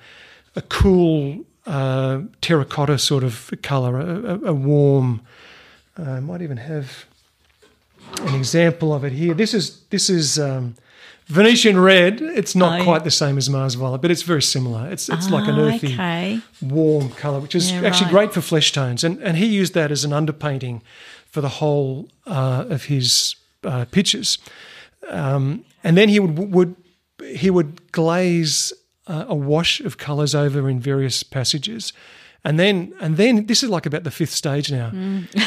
[0.54, 5.20] a cool uh, terracotta sort of color, a, a warm
[5.96, 7.04] I might even have
[8.20, 9.34] an example of it here.
[9.34, 10.74] This is this is um,
[11.26, 12.20] Venetian red.
[12.20, 14.88] It's not Oh, quite the same as Mars violet, but it's very similar.
[14.90, 16.40] It's it's like an Ah, earthy, Okay.
[16.60, 18.10] warm color, which is Yeah, actually right.
[18.14, 19.04] great for flesh tones.
[19.04, 20.80] And and he used that as an underpainting
[21.30, 24.38] for the whole uh, of his uh, pictures.
[25.10, 26.74] Um, and then he would would
[27.36, 28.72] he would glaze
[29.06, 31.92] uh, a wash of colours over in various passages.
[32.44, 34.90] And then, and then, this is like about the fifth stage now.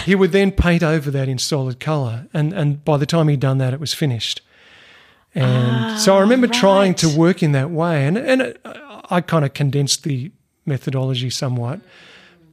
[0.05, 3.41] he would then paint over that in solid colour, and and by the time he'd
[3.41, 4.41] done that, it was finished.
[5.33, 8.61] And so I remember trying to work in that way, and and it,
[9.09, 10.31] I kind of condensed the
[10.65, 11.81] methodology somewhat,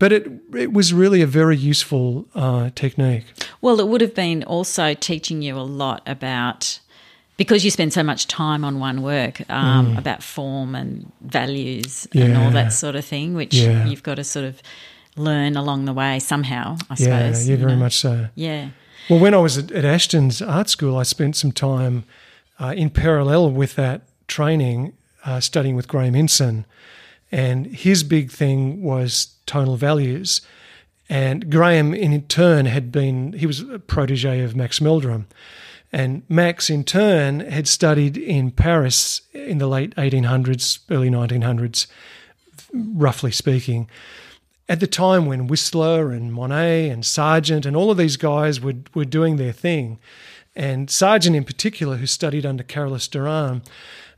[0.01, 3.27] but it it was really a very useful uh, technique.
[3.61, 6.81] Well, it would have been also teaching you a lot about
[7.37, 12.37] because you spend so much time on one work um, about form and values and
[12.37, 12.53] all Mm.
[12.53, 13.87] That sort of thing, which Yeah.
[13.87, 14.63] you've got to sort of
[15.17, 16.77] learn along the way somehow.
[16.91, 17.49] I Yeah, suppose.
[17.49, 17.79] yeah, you very know.
[17.79, 18.29] much so.
[18.35, 18.69] Yeah.
[19.11, 22.05] Well, when I was at, at Ashton's art school, I spent some time
[22.61, 24.93] uh, in parallel with that training
[25.25, 26.65] uh, studying with Graham Inson.
[27.33, 30.43] And his big thing was tonal values.
[31.09, 35.27] And Graham, in turn, had been, he was a protege of Max Meldrum.
[35.93, 41.87] And Max, in turn, had studied in Paris in the late 1800s, early 1900s,
[42.73, 43.91] roughly speaking.
[44.69, 48.77] At the time when Whistler and Monet and Sargent and all of these guys were,
[48.95, 49.99] were doing their thing,
[50.57, 53.63] and Sargent in particular, who studied under Carolus Duran,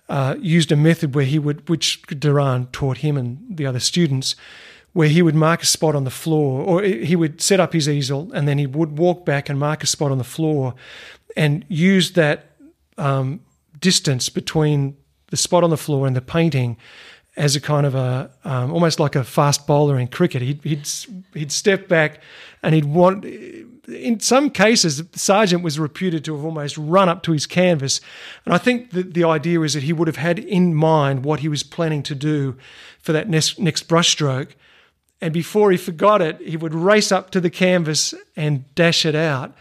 [0.08, 4.37] uh, used a method where he would, which Duran taught him and the other students,
[4.92, 7.88] where he would mark a spot on the floor, or he would set up his
[7.88, 10.74] easel and then he would walk back and mark a spot on the floor,
[11.36, 12.50] and use that
[12.98, 13.40] um,
[13.80, 14.96] distance between
[15.28, 16.76] the spot on the floor and the painting
[17.36, 20.42] as a kind of a um, almost like a fast bowler in cricket.
[20.42, 20.88] He'd, he'd
[21.34, 22.20] he'd step back
[22.62, 23.24] and he'd want.
[23.24, 28.00] In some cases, the Sargent was reputed to have almost run up to his canvas,
[28.44, 31.40] and I think that the idea is that he would have had in mind what
[31.40, 32.56] he was planning to do
[33.00, 34.52] for that next next brushstroke,
[35.20, 39.14] and before he forgot it, he would race up to the canvas and dash it
[39.14, 39.54] out,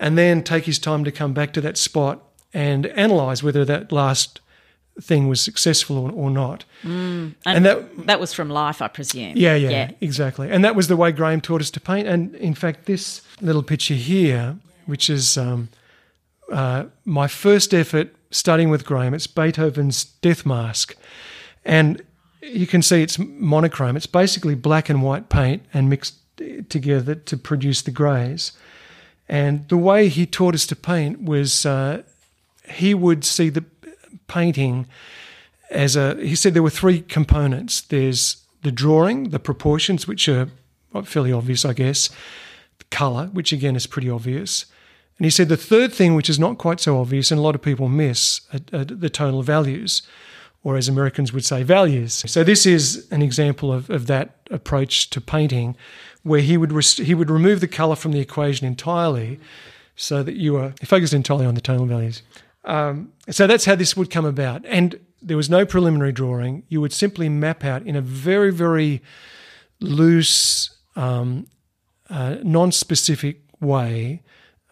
[0.00, 2.22] and then take his time to come back to that spot
[2.54, 4.40] and analyze whether that last
[5.00, 6.64] thing was successful or, or not.
[6.82, 9.32] And, And that- that was from life, I presume.
[9.36, 10.50] Yeah, yeah, exactly.
[10.50, 12.08] And that was the way Graham taught us to paint.
[12.08, 14.56] And in fact, this little picture here,
[14.86, 15.68] which is um,
[16.50, 20.96] uh, my first effort studying with Graham, it's Beethoven's Death Mask.
[21.64, 22.02] And
[22.42, 23.96] you can see it's monochrome.
[23.96, 26.14] It's basically black and white paint and mixed
[26.68, 28.52] together to produce the greys.
[29.28, 32.02] And the way he taught us to paint was uh,
[32.68, 33.64] he would see the
[34.26, 34.86] painting
[35.70, 37.80] as a he said there were three components.
[37.80, 40.48] There's the drawing the proportions which are
[41.04, 42.08] fairly obvious i guess.
[42.78, 44.66] The color which again is pretty obvious.
[45.18, 47.54] And he said the third thing which is not quite so obvious and a lot
[47.54, 50.02] of people miss are, are the tonal values
[50.64, 52.24] or as americans would say values.
[52.30, 55.76] So this is an example of, of that approach to painting
[56.22, 59.38] where he would res- he would remove the color from the equation entirely
[59.96, 62.22] so that you are focused entirely on the tonal values
[62.68, 64.64] um, so that's how this would come about.
[64.66, 66.62] And there was no preliminary drawing.
[66.68, 69.02] You would simply map out in a very, very
[69.80, 71.46] loose, um,
[72.10, 74.22] uh, non-specific way.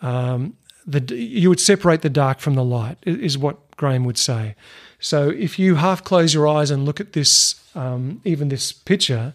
[0.02, 0.56] Um,
[0.87, 4.54] the you would separate the dark from the light is what Graham would say.
[5.00, 9.35] So if you half close your eyes and look at this, um, even this picture,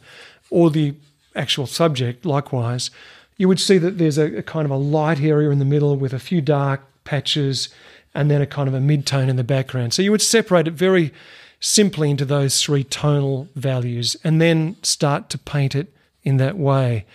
[0.49, 0.95] or the
[1.35, 2.91] actual subject, likewise,
[3.37, 5.95] you would see that there's a, a kind of a light area in the middle
[5.95, 7.69] with a few dark patches
[8.13, 9.93] and then a kind of a mid-tone in the background.
[9.93, 11.13] So you would separate it very
[11.59, 17.05] simply into those three tonal values and then start to paint it in that way.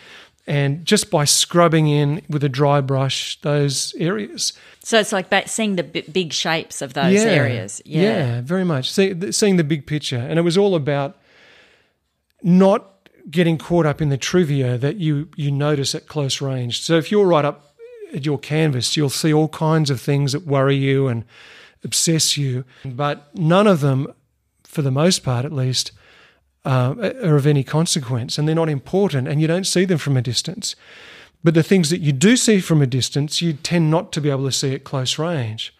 [0.48, 4.52] And just by scrubbing in with a dry brush those areas.
[4.82, 7.82] So it's like seeing the big shapes of those areas.
[7.84, 8.02] Yeah.
[8.02, 8.90] Yeah, very much.
[8.90, 10.18] See, seeing the big picture.
[10.18, 11.16] And it was all about
[12.42, 12.95] not
[13.30, 16.80] getting caught up in the trivia that you, you notice at close range.
[16.82, 17.74] So if you're right up
[18.14, 21.24] at your canvas, you'll see all kinds of things that worry you and
[21.82, 24.12] obsess you, but none of them,
[24.64, 25.92] for the most part at least,
[26.64, 30.16] uh, are of any consequence and they're not important and you don't see them from
[30.16, 30.74] a distance.
[31.44, 34.30] But the things that you do see from a distance, you tend not to be
[34.30, 35.72] able to see at close range.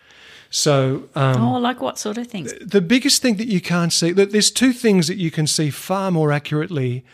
[0.49, 2.55] So, um, Oh, like what sort of things?
[2.61, 5.71] the biggest thing that you can't see, that there's two things that you can see
[5.71, 7.05] far more accurately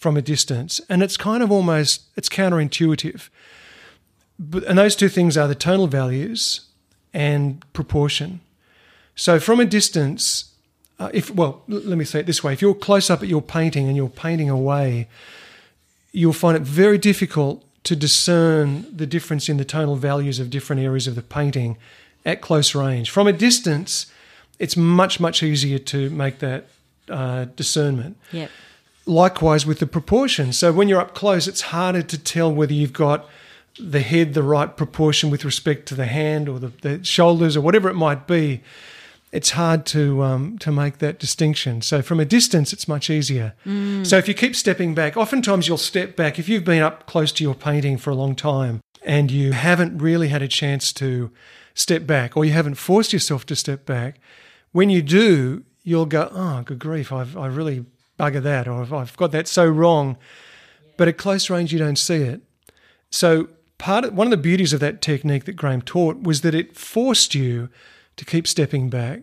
[0.00, 3.28] from a distance, and it's kind of almost it's counterintuitive.
[4.38, 6.62] But and those two things are the tonal values
[7.12, 8.40] and proportion.
[9.14, 10.54] So from a distance,
[10.98, 13.28] uh, if well, l- let me say it this way: if you're close up at
[13.28, 15.06] your painting and you're painting away,
[16.12, 20.80] you'll find it very difficult to discern the difference in the tonal values of different
[20.80, 21.76] areas of the painting
[22.24, 23.10] at close range.
[23.10, 24.06] From a distance,
[24.58, 26.68] it's much, much easier to make that
[27.08, 28.16] uh, discernment.
[28.32, 28.50] Yep.
[29.06, 30.58] Likewise with the proportions.
[30.58, 33.28] So when you're up close, it's harder to tell whether you've got
[33.78, 37.60] the head the right proportion with respect to the hand or the, the shoulders or
[37.60, 38.62] whatever it might be.
[39.32, 41.82] It's hard to um, to make that distinction.
[41.82, 43.54] So from a distance, it's much easier.
[44.04, 47.30] So if you keep stepping back, oftentimes you'll step back if you've been up close
[47.32, 51.30] to your painting for a long time and you haven't really had a chance to
[51.74, 54.20] step back or you haven't forced yourself to step back.
[54.72, 57.84] When you do, you'll go, oh, good grief, I've I really
[58.20, 60.16] bugger that or I've, got that so wrong.
[60.96, 62.42] But at close range, you don't see it.
[63.10, 66.54] So part of, one of the beauties of that technique that Graham taught was that
[66.54, 67.68] it forced you
[68.16, 69.22] to keep stepping back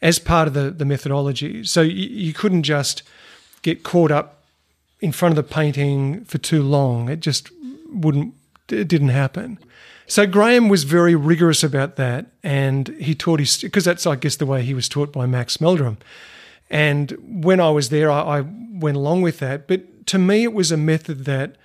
[0.00, 1.64] as part of the, the methodology.
[1.64, 3.02] So you, you couldn't just
[3.62, 4.44] get caught up
[5.00, 7.08] in front of the painting for too long.
[7.08, 7.50] It just
[7.90, 8.34] wouldn't,
[8.68, 9.58] it didn't happen.
[10.06, 14.36] So Graham was very rigorous about that, and he taught his because that's I guess
[14.36, 15.98] the way he was taught by Max Meldrum.
[16.70, 19.66] And when I was there, I, I went along with that.
[19.66, 21.56] But to me, it was a method that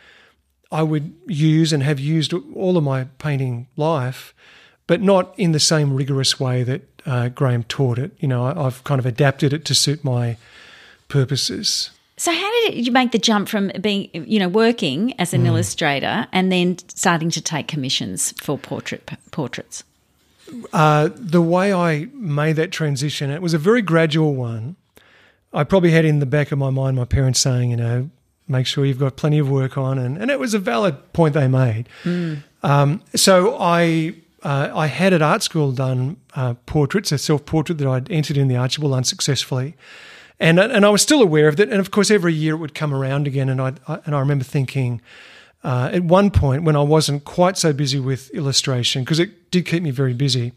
[0.72, 4.34] I would use and have used all of my painting life,
[4.88, 8.12] but not in the same rigorous way that uh, Graham taught it.
[8.20, 10.38] You know, I, I've kind of adapted it to suit my
[11.10, 11.92] purposes.
[12.18, 16.28] So how did you make the jump from being, you know, working as an illustrator
[16.32, 19.84] and then starting to take commissions for portrait portraits?
[20.72, 24.76] Uh, the way I made that transition, it was a very gradual one.
[25.54, 28.10] I probably had in the back of my mind my parents saying, you know,
[28.48, 31.34] make sure you've got plenty of work on, and, and it was a valid point
[31.34, 31.88] they made.
[32.64, 37.78] Um, so I uh, I had at art school done uh, portraits, a self portrait
[37.78, 39.76] that I'd entered in the Archibald unsuccessfully,
[40.40, 41.70] and and I was still aware of that.
[41.70, 44.20] And of course, every year it would come around again, and I, I and I
[44.20, 45.02] remember thinking.
[45.66, 49.66] Uh, at one point, when I wasn't quite so busy with illustration, because it did
[49.66, 50.52] keep me very busy,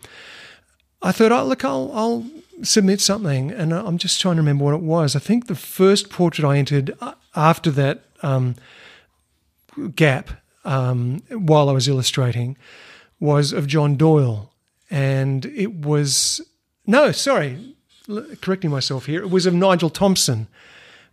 [1.00, 2.26] I thought, oh, look, I'll, I'll
[2.62, 3.51] submit something.
[3.51, 5.16] And I'm just trying to remember what it was.
[5.16, 8.55] I think the first portrait I entered uh, after that um,
[9.95, 10.31] gap
[10.64, 12.57] um, while I was illustrating
[13.21, 14.53] was of John Doyle.
[14.90, 16.40] And it was,
[16.87, 17.75] no, sorry,
[18.40, 20.47] correcting myself here, it was of Nigel Thomson,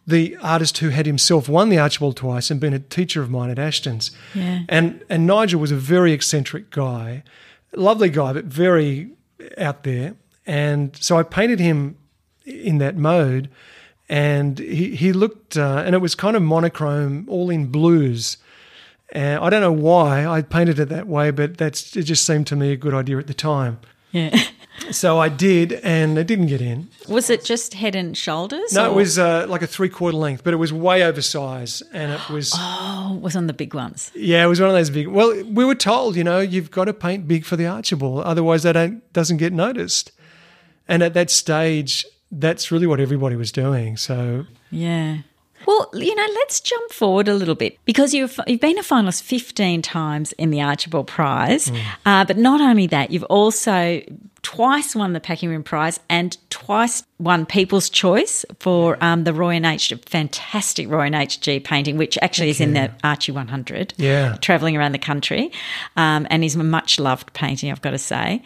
[0.05, 3.49] the artist who had himself won the Archibald twice and been a teacher of mine
[3.49, 4.11] at Ashton's.
[4.33, 4.63] Yeah.
[4.67, 7.23] And and Nigel was a very eccentric guy,
[7.73, 9.11] lovely guy, but very
[9.57, 10.15] out there.
[10.45, 11.97] And so I painted him
[12.45, 13.49] in that mode,
[14.09, 18.37] and he he looked, uh, and it was kind of monochrome, all in blues.
[19.11, 22.47] And I don't know why I painted it that way, but that's it just seemed
[22.47, 23.79] to me a good idea at the time.
[24.11, 24.37] Yeah.
[24.89, 26.89] So I did, and it didn't get in.
[27.07, 28.73] Was it just head and shoulders?
[28.73, 32.11] No, it was uh, like a three quarter length, but it was way oversized, and
[32.11, 34.11] it was Oh, it was on the big ones.
[34.15, 35.07] yeah, it was one of those big.
[35.07, 38.63] Well, we were told, you know, you've got to paint big for the Archibald, otherwise
[38.63, 40.11] that doesn't get noticed.
[40.87, 43.97] And at that stage, that's really what everybody was doing.
[43.97, 45.19] So Yeah.
[45.65, 49.21] Well, you know, let's jump forward a little bit because you've you've been a finalist
[49.21, 51.71] fifteen times in the Archibald Prize,
[52.05, 54.01] uh, but not only that, you've also
[54.41, 59.51] twice won the Packing Room Prize and twice won People's Choice for um, the Roy
[59.51, 63.93] and H fantastic Roy and HG painting, which actually is in the Archie 100.
[63.95, 64.35] Yeah.
[64.41, 65.49] traveling around the country,
[65.95, 68.43] um, and is a much loved painting, I've got to say.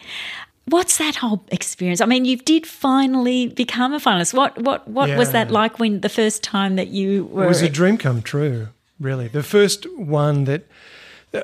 [0.68, 2.00] What's that whole experience?
[2.00, 4.34] I mean, you did finally become a finalist.
[4.34, 7.44] What what what was that like when the first time that you were?
[7.44, 8.68] it was a dream come true,
[9.00, 9.28] really.
[9.28, 10.66] The first one that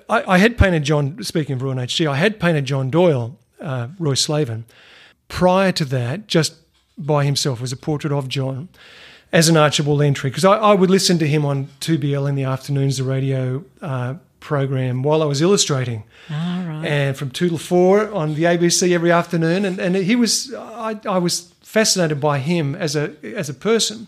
[0.08, 3.88] I, I had painted John, speaking of and HG, I had painted John Doyle, uh,
[3.98, 4.64] Roy Slaven.
[5.28, 6.54] Prior to that, just
[6.96, 8.68] by himself, was a portrait of John
[9.32, 12.44] as an Archibald entry because I, I would listen to him on 2BL in the
[12.44, 16.04] afternoons, the radio uh, program, while I was illustrating.
[16.30, 16.84] All right.
[16.84, 19.64] and from two to four on the ABC every afternoon.
[19.64, 24.06] And, and he was, I, I was fascinated by him as a as a person.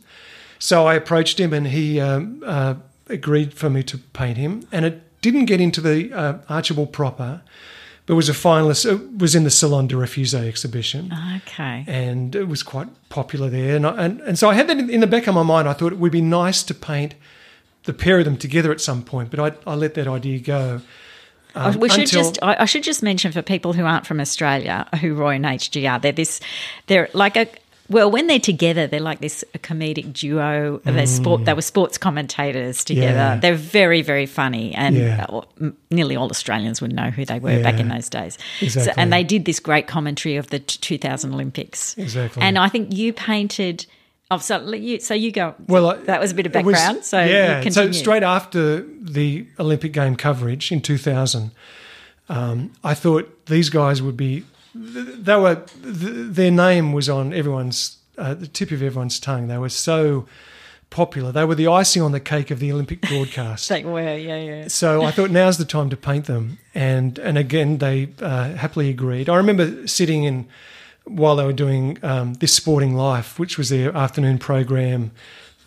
[0.59, 2.75] So I approached him, and he um, uh,
[3.09, 4.66] agreed for me to paint him.
[4.72, 7.42] And it didn't get into the uh, Archibald proper,
[8.07, 8.90] but was a finalist.
[8.90, 11.12] It was in the Salon de Refusé exhibition.
[11.37, 11.85] Okay.
[11.87, 15.01] And it was quite popular there, and, I, and and so I had that in
[15.01, 15.68] the back of my mind.
[15.68, 17.14] I thought it would be nice to paint
[17.87, 20.81] the pair of them together at some point, but I, I let that idea go.
[21.54, 22.38] Um, we should until- just.
[22.42, 25.90] I, I should just mention for people who aren't from Australia, who Roy and HG
[25.90, 25.98] are.
[25.98, 26.40] They're this.
[26.87, 27.48] They're like a.
[27.88, 30.79] Well, when they're together, they're like this comedic duo.
[30.85, 31.44] They're sport.
[31.44, 33.06] They were sports commentators together.
[33.13, 33.35] Mm.
[33.35, 33.37] Yeah.
[33.37, 35.25] They're very, very funny, and Yeah.
[35.29, 38.38] uh, nearly all Australians would know who they were back in those days.
[38.61, 39.00] Exactly.
[39.00, 41.96] and they did this great commentary of the 2000 Olympics.
[41.96, 42.42] Exactly.
[42.42, 43.87] And I think you painted
[44.31, 45.54] Oh, so you, so you go.
[45.68, 47.04] Well, I- that was a bit of it was- background.
[47.04, 51.52] so yeah, so straight after the Olympic game coverage in 2000,
[52.29, 54.44] um, I thought these guys would be.
[54.74, 59.46] They were their name was on everyone's uh, the tip of everyone's tongue.
[59.48, 60.27] They were so
[60.90, 61.33] popular.
[61.33, 63.70] They were the icing on the cake of the Olympic broadcast.
[63.77, 64.18] Like where?
[64.18, 64.68] Yeah, yeah.
[64.68, 68.90] So I thought now's the time to paint them, and and again they uh, happily
[68.90, 69.29] agreed.
[69.29, 70.46] I remember sitting in
[71.07, 75.13] while they were doing um, this Sporting Life, which was their afternoon program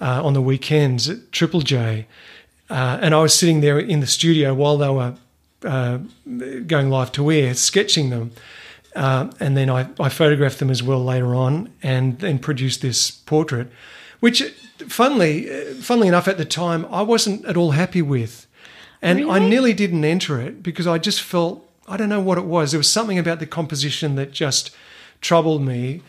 [0.01, 2.07] uh, on the weekends at Triple J,
[2.69, 5.15] uh, and I was sitting there in the studio while they were
[5.63, 5.99] uh,
[6.67, 8.31] going live to air, sketching them.
[8.95, 13.11] Uh, and then I, I photographed them as well later on, and then produced this
[13.11, 13.67] portrait,
[14.19, 14.41] which,
[14.87, 18.47] funnily, uh, funnily enough, at the time I wasn't at all happy with,
[19.01, 22.45] and I nearly didn't enter it because I just felt I don't know what it
[22.45, 22.71] was.
[22.71, 24.75] There was something about the composition that just
[25.21, 26.01] troubled me,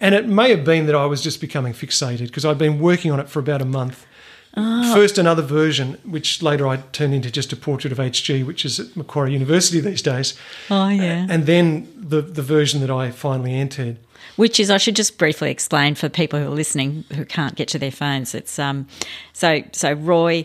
[0.00, 3.10] and it may have been that I was just becoming fixated because I'd been working
[3.10, 4.06] on it for about a month.
[4.54, 8.78] First, another version, which later I turned into just a portrait of HG, which is
[8.78, 10.34] at Macquarie University these days.
[10.70, 11.26] Oh, yeah.
[11.30, 13.96] And then the the version that I finally entered.
[14.36, 17.68] Which is, I should just briefly explain for people who are listening who can't get
[17.68, 18.34] to their phones.
[18.34, 18.86] It's um,
[19.32, 20.44] so so Roy,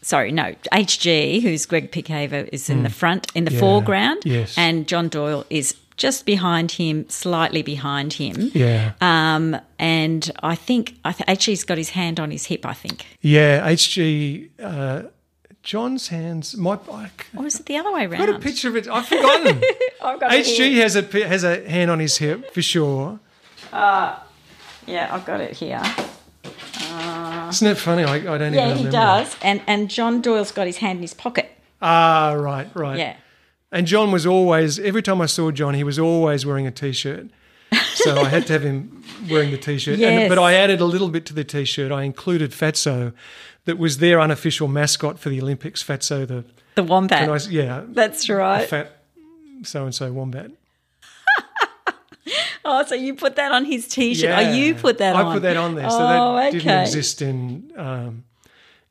[0.00, 3.52] sorry, no, HG, who's Greg Pickhaver, is in the front, in the.
[3.52, 4.56] Yeah, foreground, yes.
[4.56, 8.50] and John Doyle is just behind him, slightly behind him.
[8.54, 8.94] Yeah.
[9.00, 12.66] Um, and I think I th- HG's got his hand on his hip.
[12.66, 15.02] I think, Yeah, HG, uh,
[15.62, 16.56] John's hands.
[16.56, 18.88] My, I or is it the other way around got a picture of it.
[18.88, 19.62] I've forgotten.
[20.02, 23.20] I've got it HG has a has a hand on his hip for sure.
[23.72, 25.82] Yeah, I've got it here.
[27.48, 28.02] Isn't it funny?
[28.02, 29.36] I, I don't even Yeah, he does.
[29.40, 31.48] And and John Doyle's got his hand in his pocket.
[31.80, 32.98] Ah, right, right.
[32.98, 33.16] Yeah.
[33.72, 36.92] And John was always, every time I saw John, he was always wearing a t
[36.92, 37.26] shirt.
[37.94, 39.98] So I had to have him wearing the t shirt.
[39.98, 40.28] Yes.
[40.28, 41.90] But I added a little bit to the t shirt.
[41.90, 43.12] I included Fatso,
[43.64, 45.82] that was their unofficial mascot for the Olympics.
[45.82, 46.44] Fatso, the,
[46.74, 47.28] The wombat.
[47.28, 48.68] I, yeah, That's right.
[48.68, 49.02] fat
[49.62, 50.50] so and so wombat.
[52.64, 54.38] Oh, so you put that on his t-shirt.
[54.38, 55.32] Oh, you put that I on.
[55.34, 55.90] put that on there.
[55.90, 56.58] So oh, that okay.
[56.58, 58.22] didn't exist in, um,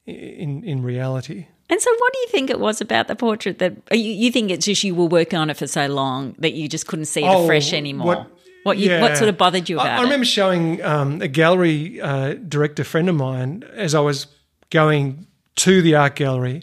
[0.06, 1.48] in, in reality.
[1.72, 4.52] And so, what do you think it was about the portrait that you, you think
[4.52, 7.24] it's just you were working on it for so long that you just couldn't see
[7.24, 8.08] it Oh, afresh anymore?
[8.08, 8.28] what-
[8.64, 10.04] What, you, what sort of bothered you I- about I, it?
[10.04, 14.28] remember showing um, a gallery uh, director friend of mine as I was
[14.70, 16.62] going to the art gallery,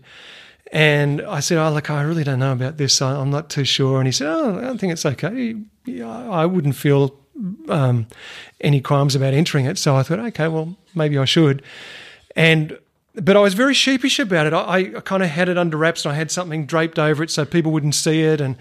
[0.73, 3.03] and I said, "Oh, look, I really don't know about this.
[3.03, 5.57] I, I'm not too sure." And he said, "Oh, I don't think it's okay.
[6.05, 7.19] I wouldn't feel
[7.69, 8.07] um,
[8.61, 11.63] any qualms about entering it." So I thought, "Okay, well, maybe I should."
[12.37, 12.79] And
[13.15, 14.53] but I was very sheepish about it.
[14.53, 17.31] I, I kind of had it under wraps, and I had something draped over it
[17.31, 18.57] so people wouldn't see it, and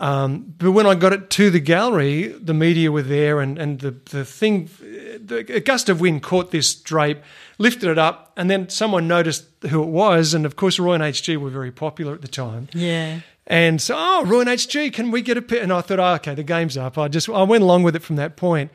[0.00, 3.80] um, but when I got it to the gallery, the media were there, and, and
[3.80, 7.18] the, the thing, the, a gust of wind caught this drape,
[7.58, 10.34] lifted it up, and then someone noticed who it was.
[10.34, 12.68] And of course, Roy and HG were very popular at the time.
[12.72, 13.20] yeah.
[13.50, 15.62] And so, oh, Roy and HG, can we get a pit?
[15.62, 16.98] And I thought, oh, okay, the game's up.
[16.98, 18.70] I just I went along with it from that point.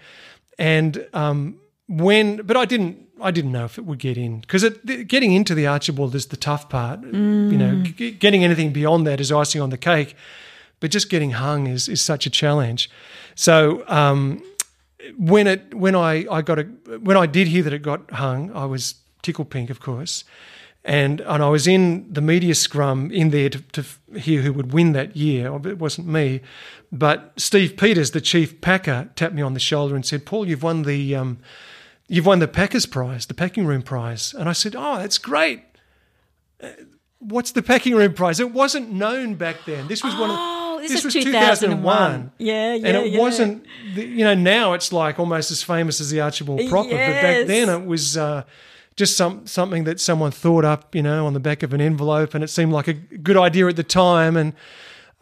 [0.58, 3.08] And um, when, but I didn't.
[3.22, 4.64] I didn't know if it would get in because
[5.08, 7.04] getting into the Archibald is the tough part.
[7.04, 10.16] You know, g- getting anything beyond that is icing on the cake
[10.80, 12.90] but just getting hung is, is such a challenge.
[13.36, 14.44] So um,
[15.18, 16.64] when it when I, I got a
[17.00, 20.26] when I did hear that it got hung, I was tickle pink, of course,
[20.84, 23.86] and and I was in the media scrum in there to, to
[24.20, 25.56] hear who would win that year.
[25.66, 26.42] It wasn't me,
[26.92, 30.64] but Steve Peters, the chief packer, tapped me on the shoulder and said, "Paul, you've
[30.64, 31.40] won the um,
[32.08, 35.64] you've won the Packers Prize, the Packing Room Prize," and I said, "Oh, that's great."
[36.62, 36.70] Uh,
[37.26, 38.42] What's the packing room prize?
[38.42, 39.88] It wasn't known back then.
[39.88, 42.32] This was one of Oh, this, this was was 2001.
[42.38, 43.20] Yeah, yeah, and it yeah.
[43.20, 46.98] wasn't the- you know now it's like almost as famous as the Archibald proper but
[46.98, 48.44] back then it was uh,
[48.98, 52.34] just some something that someone thought up you know on the back of an envelope
[52.34, 54.52] and it seemed like a good idea at the time and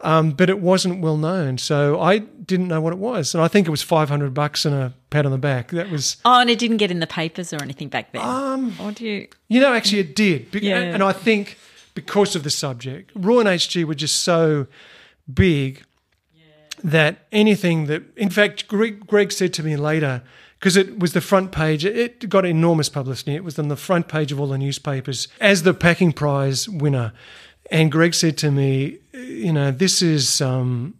[0.02, 3.48] um, but it wasn't well known so I didn't know what it was and I
[3.48, 6.50] think it was 500 bucks and a pat on the back that was Oh, and
[6.50, 8.22] it didn't get in the papers or anything back then.
[8.22, 9.28] Um, or do you?
[9.48, 10.78] you know actually it did Yeah.
[10.78, 11.56] and I think
[11.94, 14.66] because of the subject Roy and HG were just so
[15.32, 15.82] big
[16.84, 20.22] that anything that, in fact, Greg, Greg said to me later,
[20.58, 23.34] because it was the front page, it got enormous publicity.
[23.36, 27.12] It was on the front page of all the newspapers as the packing prize winner.
[27.72, 30.94] And Greg said to me, you know, this is um,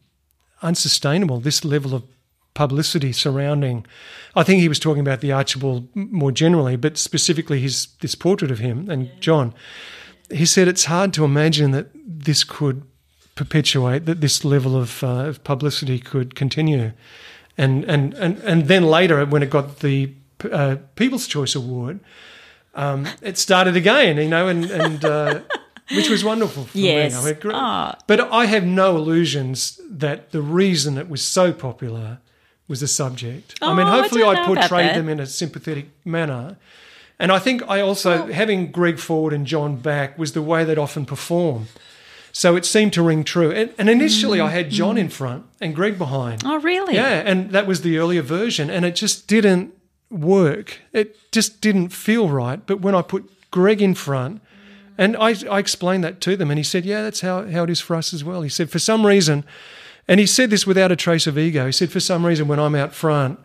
[0.62, 2.02] unsustainable, this level of
[2.54, 3.84] publicity surrounding.
[4.34, 8.50] I think he was talking about the Archibald more generally, but specifically his this portrait
[8.50, 9.52] of him and John.
[10.30, 12.84] He said it's hard to imagine that this could
[13.34, 16.92] perpetuate that this level of, uh, of publicity could continue,
[17.58, 20.14] and, and and and then later when it got the
[20.50, 22.00] uh, People's Choice Award,
[22.74, 25.40] um, it started again, you know, and, and uh,
[25.90, 27.24] which was wonderful for Yes.
[27.24, 27.30] me.
[27.30, 27.54] I great.
[27.54, 27.92] Oh.
[28.06, 32.18] But I have no illusions that the reason it was so popular
[32.68, 33.58] was the subject.
[33.60, 36.56] Oh, I mean, Oh, I hopefully I, portrayed them in a sympathetic manner.
[37.18, 40.78] And I think I also, having Greg Ford and John back, was the way they'd
[40.78, 41.68] often perform.
[42.32, 43.50] So it seemed to ring true.
[43.52, 46.42] And, and initially I had John in front and Greg behind.
[46.42, 46.50] Mm.
[46.50, 46.94] Oh, really?
[46.94, 49.74] Yeah, and that was the earlier version, and it just didn't
[50.10, 50.80] work.
[50.92, 52.64] It just didn't feel right.
[52.64, 54.40] But when I put Greg in front,
[54.98, 57.70] and I, I explained that to them, and he said, Yeah, that's how, how it
[57.70, 58.42] is for us as well.
[58.42, 59.44] He said, For some reason,
[60.08, 62.58] and he said this without a trace of ego, he said, For some reason, when
[62.58, 63.38] I'm out front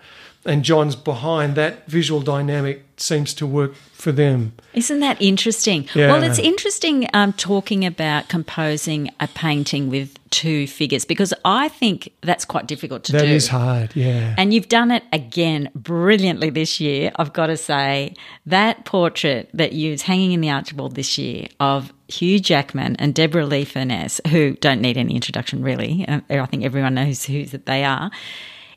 [0.48, 4.54] and John's behind, that visual dynamic seems to work for them.
[4.74, 5.88] Isn't that interesting?
[5.94, 6.12] Yeah.
[6.12, 12.12] Well, it's interesting um, talking about composing a painting with two figures because I think
[12.22, 13.28] that's quite difficult to That do.
[13.28, 14.36] is hard, yeah.
[14.38, 17.12] And you've done it again brilliantly this year.
[17.18, 18.14] I've got to say
[18.46, 23.14] that portrait that you was hanging in the Archibald this year of Hugh Jackman and
[23.14, 27.66] Deborra-Lee Furness, who don't need any introduction really, uh, I think everyone knows who that
[27.66, 28.10] they are,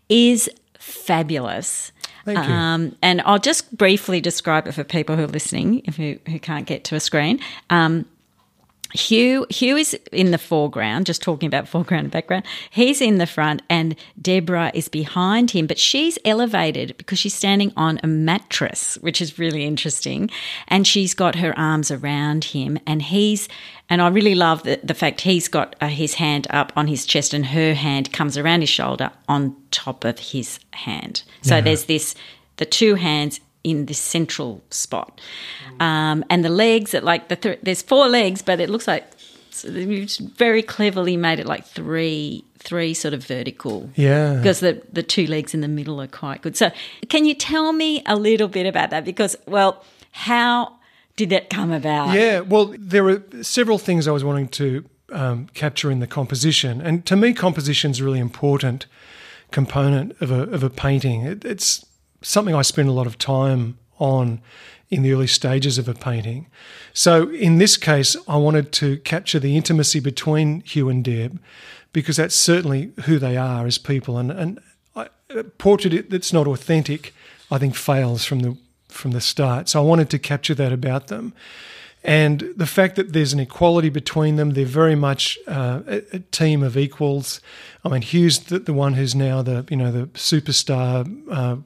[0.09, 0.51] is
[0.81, 1.93] fabulous.
[2.25, 2.53] Thank you.
[2.53, 6.39] Um, and I'll just briefly describe it for people who are listening, if who, who
[6.41, 7.39] can't get to a screen.
[7.69, 8.07] Um,
[8.93, 12.45] Hugh Hugh is in the foreground, just talking about foreground and background.
[12.71, 17.73] He's in the front, and Deborah is behind him, but she's elevated because she's standing
[17.77, 20.29] on a mattress, which is really interesting.
[20.67, 23.49] And she's got her arms around him, and he's
[23.91, 27.05] and I really love the, the fact he's got uh, his hand up on his
[27.05, 31.25] chest, and her hand comes around his shoulder on top of his hand.
[31.43, 32.15] So there's this
[32.57, 35.21] the two hands in this central spot.
[35.81, 39.05] Um, and the legs, at like the th- there's four legs, but it looks like
[39.51, 39.69] so
[40.37, 43.91] very cleverly made it like three three sort of vertical.
[43.97, 44.35] Yeah.
[44.35, 46.57] Because the the two legs in the middle are quite good.
[46.57, 46.71] So
[47.09, 49.05] can you tell me a little bit about that?
[49.05, 50.79] Because well, how
[51.21, 52.15] did that come about?
[52.15, 56.81] Yeah, well, there were several things I was wanting to um, capture in the composition,
[56.81, 58.87] and to me, composition is a really important
[59.51, 61.27] component of a of a painting.
[61.27, 61.85] It, it's
[62.23, 64.41] something I spend a lot of time on
[64.89, 66.47] in the early stages of a painting.
[66.95, 71.39] So in this case, I wanted to capture the intimacy between Hugh and Deb,
[71.93, 74.59] because that's certainly who they are as people, and and
[74.97, 77.13] I, a portrait that's not authentic,
[77.51, 78.57] I think, fails from the
[78.91, 79.69] from the start.
[79.69, 81.33] So I wanted to capture that about them.
[82.03, 86.19] And the fact that there's an equality between them, they're very much uh, a, a
[86.31, 87.41] team of equals.
[87.85, 91.57] I mean, Hugh's the, the one who's now the you know the superstar, uh,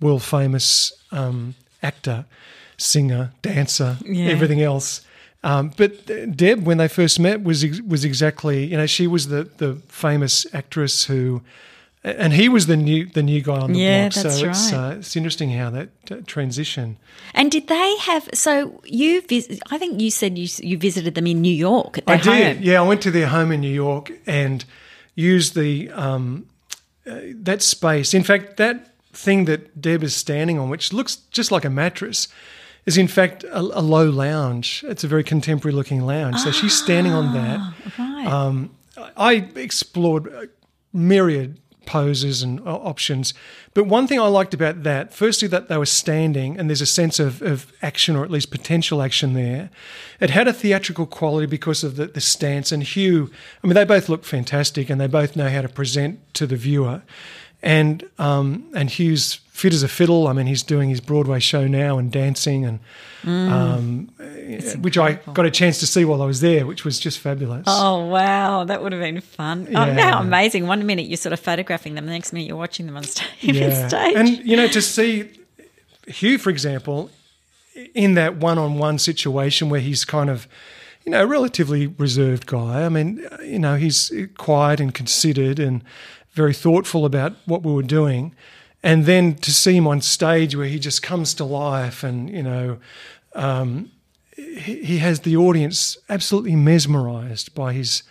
[0.00, 2.24] world famous um, actor,
[2.76, 4.30] singer, dancer, Yeah.
[4.30, 5.00] everything else.
[5.42, 9.44] Um, but Deb, when they first met, was was exactly you know she was the
[9.56, 11.40] the famous actress who,
[12.02, 14.22] and he was the new the new guy on the Yeah, block.
[14.22, 14.92] that's so it's right.
[14.94, 16.96] uh, it's interesting how that uh, transition.
[17.34, 18.28] And did they have?
[18.34, 22.06] So you, vis- I think you said you you visited them in New York at
[22.06, 22.62] their I did.
[22.64, 24.64] Yeah, I went to their home in New York and
[25.14, 26.46] used the um,
[27.06, 28.14] uh, that space.
[28.14, 32.28] In fact, that thing that Deb is standing on, which looks just like a mattress,
[32.86, 34.84] is in fact a, a low lounge.
[34.88, 36.38] It's a very contemporary looking lounge.
[36.38, 37.74] So she's standing on that.
[37.98, 38.26] Right.
[38.26, 38.70] Um,
[39.16, 40.50] I explored
[40.92, 41.58] myriad
[41.90, 43.34] poses and uh, options,
[43.74, 46.86] but one thing I liked about that, firstly, that they were standing and there's a
[46.86, 49.70] sense of, of action or at least potential action there.
[50.20, 52.70] It had a theatrical quality because of the, the stance.
[52.70, 53.30] And Hugh,
[53.62, 56.56] I mean, they both look fantastic and they both know how to present to the
[56.56, 57.02] viewer.
[57.62, 60.26] And um, and Hugh's fit as a fiddle.
[60.26, 62.80] I mean, he's doing his Broadway show now and dancing, and
[63.24, 64.10] um,
[64.80, 67.64] which I got a chance to see while I was there, which was just fabulous.
[67.66, 69.68] Oh wow, that would have been fun!
[69.74, 70.66] Oh, how amazing!
[70.66, 73.26] One minute you're sort of photographing them, the next minute you're watching them on stage.
[73.42, 73.88] yeah.
[73.88, 74.16] stage.
[74.16, 75.28] And you know, to see
[76.06, 77.10] Hugh, for example,
[77.94, 80.48] in that one-on-one situation where he's kind of,
[81.04, 82.84] you know, a relatively reserved guy.
[82.84, 85.82] I mean, you know, he's quiet and considered and
[86.32, 88.34] very thoughtful about what we were doing.
[88.82, 92.42] And then to see him on stage where he just comes to life and, you
[92.42, 92.78] know,
[93.34, 93.90] um,
[94.34, 98.02] he, he has the audience absolutely mesmerized by his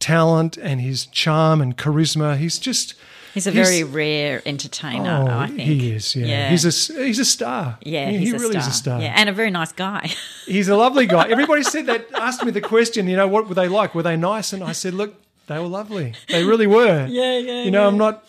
[0.00, 2.36] talent and his charm and charisma.
[2.38, 2.94] He's just
[3.34, 5.60] he's a he's- very rare entertainer, Oh, I think.
[5.60, 6.16] he is.
[6.16, 6.50] Yeah, Yeah.
[6.50, 7.78] he's a he's a star.
[7.82, 8.60] Yeah, he, he's he really star.
[8.62, 9.00] is a star.
[9.02, 10.10] Yeah, and a very nice guy.
[10.46, 11.28] He's a lovely guy.
[11.30, 12.06] Everybody said that.
[12.14, 13.08] Asked me the question.
[13.08, 13.94] You know, what were they like?
[13.94, 14.52] Were they nice?
[14.52, 15.14] And I said, look,
[15.46, 16.12] they were lovely.
[16.28, 17.06] They really were.
[17.06, 18.26] Yeah, yeah, You know, I'm not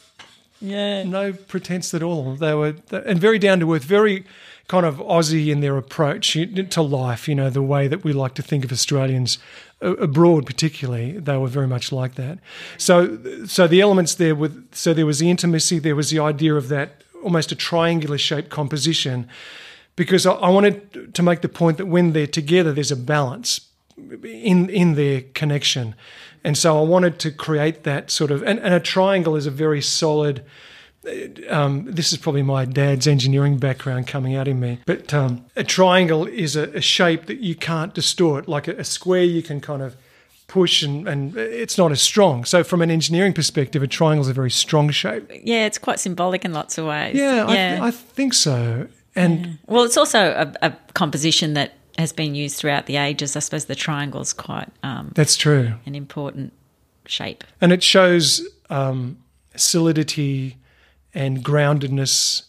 [0.60, 1.04] yeah.
[1.04, 2.36] no pretense at all.
[2.36, 4.26] They were and very down to earth, very
[4.68, 7.28] kind of Aussie in their approach to life.
[7.28, 9.38] You know, the way that we like to think of Australians
[9.82, 12.40] abroad, particularly, they were very much like that.
[12.78, 16.56] So, so the elements there with so there was the intimacy, there was the idea
[16.56, 19.28] of that almost a triangular shaped composition
[19.96, 23.62] because I, I wanted to make the point that when they're together, there's a balance
[24.24, 25.96] in in their connection,
[26.46, 29.52] and so I wanted to create that sort of and, and a triangle is a
[29.52, 30.46] very solid.
[31.50, 35.64] Um, this is probably my dad's engineering background coming out in me, but um, a
[35.64, 38.48] triangle is a, a, shape that you can't distort.
[38.48, 39.96] Like a, a square, you can kind of
[40.48, 42.46] push and, and it's not as strong.
[42.46, 45.30] So from an engineering perspective, a triangle is a very strong shape.
[45.44, 47.16] Yeah, it's quite symbolic in lots of ways.
[47.16, 47.80] Yeah, yeah.
[47.82, 48.88] I, I think so.
[49.16, 49.54] And yeah.
[49.68, 53.36] well, it's also a, a, composition that has been used throughout the ages.
[53.36, 56.54] I suppose the triangle is quite um, that's true an important
[57.06, 59.18] shape, and it shows um,
[59.56, 60.58] solidity
[61.14, 62.44] and groundedness.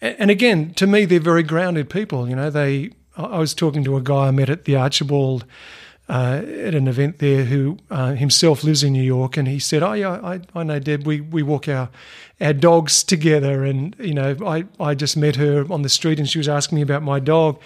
[0.00, 2.28] And again, to me, they're very grounded people.
[2.28, 2.90] You know, they.
[3.16, 5.44] I was talking to a guy I met at the Archibald
[6.10, 9.82] uh, at an event there who uh, himself lives in New York, and he said,
[9.82, 11.06] "Oh yeah, I, I know Deb.
[11.06, 11.88] We we walk our
[12.40, 16.28] our dogs together, and you know, I I just met her on the street, and
[16.28, 17.60] she was asking me about my dog."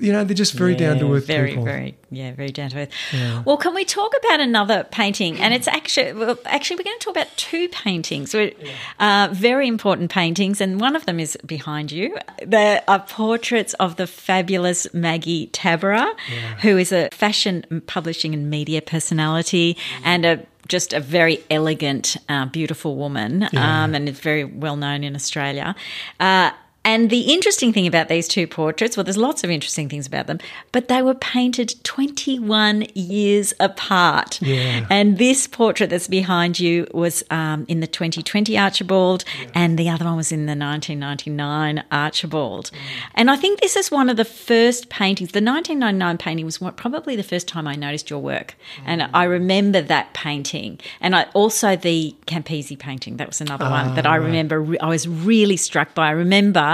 [0.00, 1.26] You know, they're just very yeah, down to earth.
[1.26, 1.64] Very, people.
[1.64, 2.90] very, yeah, very down to earth.
[3.12, 3.42] Yeah.
[3.44, 5.38] Well, can we talk about another painting?
[5.38, 10.10] And it's actually, well, actually, we're going to talk about two paintings, uh, very important
[10.10, 12.16] paintings, and one of them is behind you.
[12.44, 16.56] They are portraits of the fabulous Maggie Tabberer, yeah.
[16.56, 22.46] who is a fashion publishing and media personality and a just a very elegant, uh,
[22.46, 23.84] beautiful woman, yeah.
[23.84, 25.74] um, and is very well known in Australia.
[26.18, 26.52] Uh,
[26.84, 30.26] and the interesting thing about these two portraits, well, there's lots of interesting things about
[30.26, 30.38] them,
[30.70, 34.40] but they were painted 21 years apart.
[34.42, 34.86] Yeah.
[34.90, 39.50] And this portrait that's behind you was um, in the 2020 Archibald, yeah.
[39.54, 42.70] and the other one was in the 1999 Archibald.
[42.70, 42.78] Mm.
[43.14, 45.32] And I think this is one of the first paintings.
[45.32, 48.56] The 1999 painting was probably the first time I noticed your work.
[48.76, 48.82] Mm.
[48.86, 50.80] And I remember that painting.
[51.00, 54.76] And I also the Campisi painting, that was another one that I ah, remember.
[54.80, 56.08] I was really struck by.
[56.08, 56.73] I remember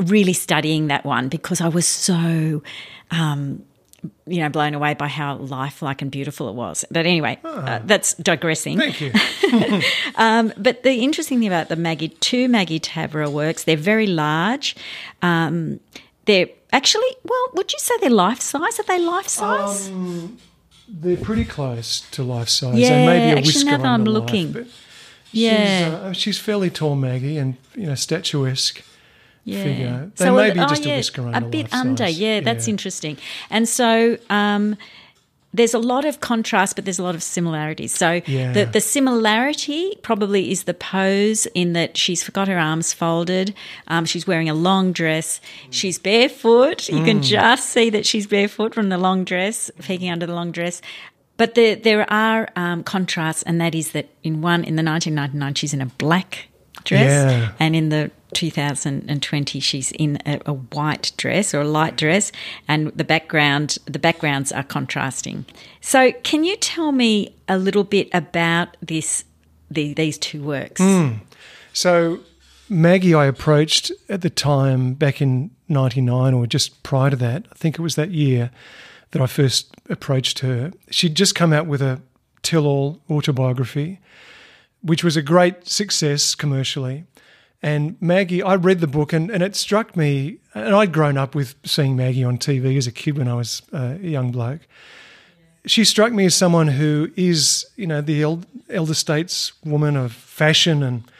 [0.00, 2.62] really studying that one because I was so.
[3.10, 3.64] Um,
[4.26, 6.84] you know, blown away by how lifelike and beautiful it was.
[6.90, 7.58] But anyway, oh.
[7.58, 8.78] uh, that's digressing.
[8.78, 9.12] Thank you.
[10.16, 14.76] um, but the interesting thing about the Maggie, two Maggie Tabberer works, they're very large.
[15.22, 15.80] Um,
[16.26, 18.78] they're actually, well, would you say they're life size?
[18.78, 19.88] Are they life size?
[19.88, 20.38] Um,
[20.88, 22.78] they're pretty close to life size.
[22.78, 24.52] Yeah, maybe a actually, now that I'm looking.
[24.52, 24.80] Life,
[25.32, 28.84] yeah, she's, uh, she's, fairly tall, Maggie, and you know, statuesque
[29.44, 29.62] yeah.
[29.62, 30.12] figure.
[30.16, 31.38] They so may be oh, just yeah, a whisker under.
[31.38, 33.16] A bit under, yeah, that's interesting.
[33.50, 34.76] And so um,
[35.54, 37.92] there's a lot of contrast, but there's a lot of similarities.
[37.92, 38.52] So yeah.
[38.52, 43.54] the, the similarity probably is the pose in that she's got her arms folded.
[43.86, 45.40] Um, she's wearing a long dress.
[45.70, 46.88] She's barefoot.
[46.88, 47.04] You mm.
[47.04, 50.82] can just see that she's barefoot from the long dress, peeking under the long dress.
[51.36, 55.54] But the, there are um, contrasts, and that is that in one, in the 1999,
[55.54, 56.48] she's in a black
[56.84, 57.52] dress, yeah.
[57.58, 62.32] and in the 2020 she's in a, a, white dress or a light dress
[62.68, 65.46] and the background the backgrounds are contrasting.
[65.80, 69.24] So can you tell me a little bit about this
[69.70, 70.80] the, these two works?
[70.80, 71.20] Mm.
[71.72, 72.20] so
[72.68, 77.54] maggie i approached at the time back in 99 or just prior to that i
[77.54, 78.50] think it was that year
[79.10, 80.72] that i first approached her.
[80.90, 82.00] She'd just come out with a
[82.42, 84.00] tell-all autobiography
[84.82, 87.04] which was a great success commercially
[87.64, 91.34] and Maggie, I read the book and, and it struck me, and I'd grown up
[91.34, 94.60] with seeing Maggie on TV as a kid when I was a young bloke.
[95.64, 98.22] She struck me as someone who is, you know, the
[98.68, 101.10] elder states woman of fashion and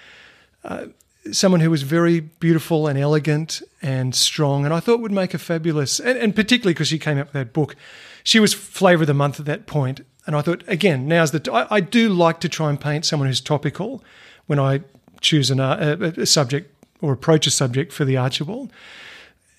[0.64, 0.84] uh,
[1.32, 4.66] someone who was very beautiful and elegant and strong.
[4.66, 7.32] And I thought would make a fabulous, and, and particularly because she came up with
[7.32, 7.74] that book,
[8.22, 10.02] she was flavour of the month at that point.
[10.26, 11.40] And I thought, again, now's the.
[11.40, 14.04] T- I, I do like to try and paint someone who's topical
[14.46, 14.82] when I
[15.24, 16.70] choose an, a, a subject
[17.00, 18.70] or approach a subject for the Archibald.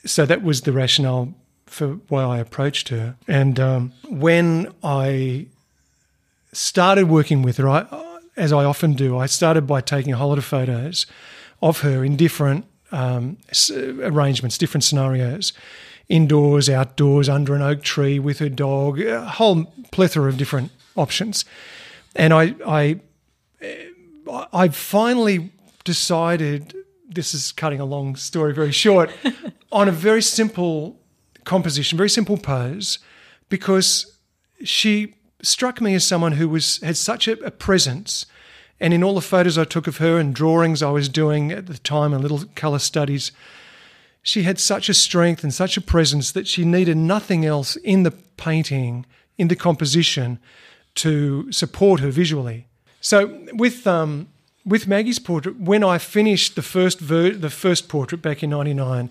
[0.05, 1.33] So that was the rationale
[1.65, 3.15] for why I approached her.
[3.27, 5.47] And um, when I
[6.53, 7.85] started working with her, I,
[8.37, 11.05] as I often do, I started by taking a whole lot of photos
[11.61, 13.37] of her in different um,
[14.01, 15.53] arrangements, different scenarios
[16.07, 21.45] indoors, outdoors, under an oak tree with her dog, a whole plethora of different options.
[22.15, 22.99] And I, I,
[24.53, 25.51] I finally
[25.85, 26.75] decided
[27.07, 29.09] this is cutting a long story very short
[29.71, 30.99] on a very simple
[31.45, 32.99] composition, very simple pose,
[33.47, 34.17] because
[34.63, 38.25] she struck me as someone who was had such a, a, presence.
[38.79, 41.67] And in all the photos I took of her and drawings I was doing at
[41.67, 43.31] the time and little colour studies,
[44.21, 48.03] she had such a strength and such a presence that she needed nothing else in
[48.03, 49.05] the painting,
[49.37, 50.39] in the composition,
[50.95, 52.67] to support her visually.
[53.01, 54.27] So with um,
[54.65, 59.09] with Maggie's portrait, when I finished the first ver- the first portrait back in '99,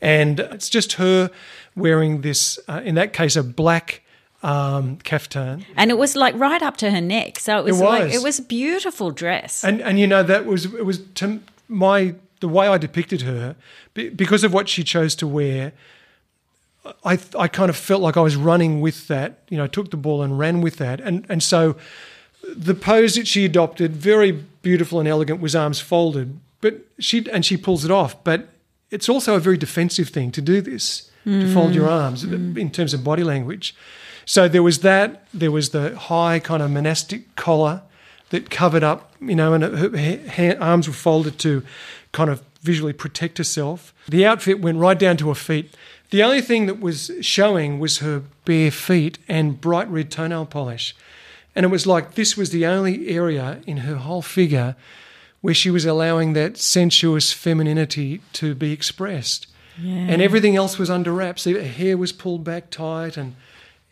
[0.00, 1.30] and it's just her
[1.76, 4.02] wearing this, uh, in that case, a black
[4.42, 5.64] um, caftan.
[5.76, 7.38] And it was like right up to her neck.
[7.38, 8.14] So it was, It like was.
[8.14, 9.64] it was a beautiful dress.
[9.64, 13.56] And and you know that was it was to my the way I depicted her
[13.94, 15.72] because of what she chose to wear.
[17.04, 19.40] I I kind of felt like I was running with that.
[19.50, 21.76] You know, I took the ball and ran with that, and and so
[22.56, 24.32] the pose that she adopted, very
[24.62, 26.38] beautiful and elegant, was arms folded.
[26.60, 28.22] But she and she pulls it off.
[28.24, 28.48] But
[28.90, 32.02] it's also a very defensive thing to do this to fold your mm.
[32.02, 32.56] arms uh, mm.
[32.56, 33.74] in terms of body language.
[34.24, 35.26] So there was that.
[35.32, 37.82] There was the high kind of monastic collar
[38.30, 39.90] that covered up, you know, and her
[40.28, 41.62] ha- arms were folded to
[42.12, 43.94] kind of visually protect herself.
[44.08, 45.74] The outfit went right down to her feet.
[46.10, 50.96] The only thing that was showing was her bare feet and bright red toenail polish.
[51.58, 54.76] And it was like this was the only area in her whole figure
[55.40, 59.48] where she was allowing that sensuous femininity to be expressed.
[59.76, 61.46] And everything else was under wraps.
[61.46, 63.34] Her hair was pulled back tight and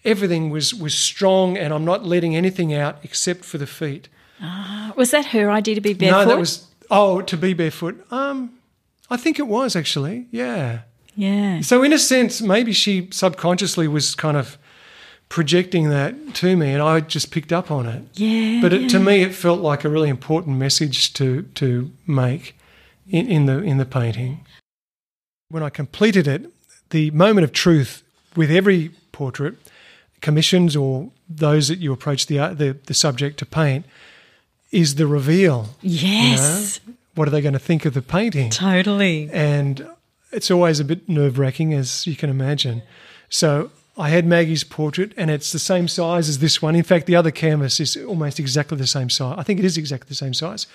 [0.04, 4.08] everything was, was strong and I'm not letting anything out except for the feet.
[4.96, 6.18] was that her idea to be barefoot?
[6.18, 8.00] No, that was oh, to be barefoot.
[8.12, 8.52] Um
[9.10, 10.28] I think it was actually.
[10.30, 10.82] Yeah.
[11.16, 11.62] yeah.
[11.62, 14.56] So in a sense, maybe she subconsciously was kind of
[15.28, 18.02] projecting that to me and I just picked up on it.
[18.14, 18.60] Yeah.
[18.60, 22.56] But it, to me, it felt like a really important message to to make
[23.08, 24.44] in, in the in the painting.
[25.48, 26.50] When I completed it,
[26.90, 28.02] the moment of truth
[28.34, 29.54] with every portrait,
[30.20, 33.86] commissions or those that you approach the art- the, the subject to paint,
[34.70, 35.70] is the reveal.
[35.82, 36.80] yes.
[37.14, 38.50] What are they going to think of the painting?
[38.50, 39.30] Totally.
[39.32, 39.88] and
[40.32, 42.82] it's always a bit nerve wracking, as you can imagine.
[43.30, 46.76] So I had Maggie's portrait, and it's the same size as this one.
[46.76, 49.36] In fact, the other canvas is almost exactly the same size.
[49.38, 50.66] I think it is exactly the same size.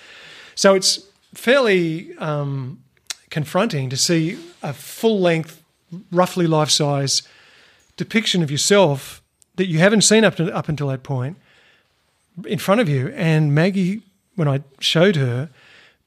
[0.54, 0.98] So it's
[1.34, 2.82] fairly um,
[3.30, 5.62] confronting to see a full length,
[6.10, 7.22] roughly life size
[7.96, 9.22] depiction of yourself
[9.56, 11.36] that you haven't seen up to, up until that point
[12.46, 13.08] in front of you.
[13.08, 14.02] And Maggie,
[14.34, 15.50] when I showed her,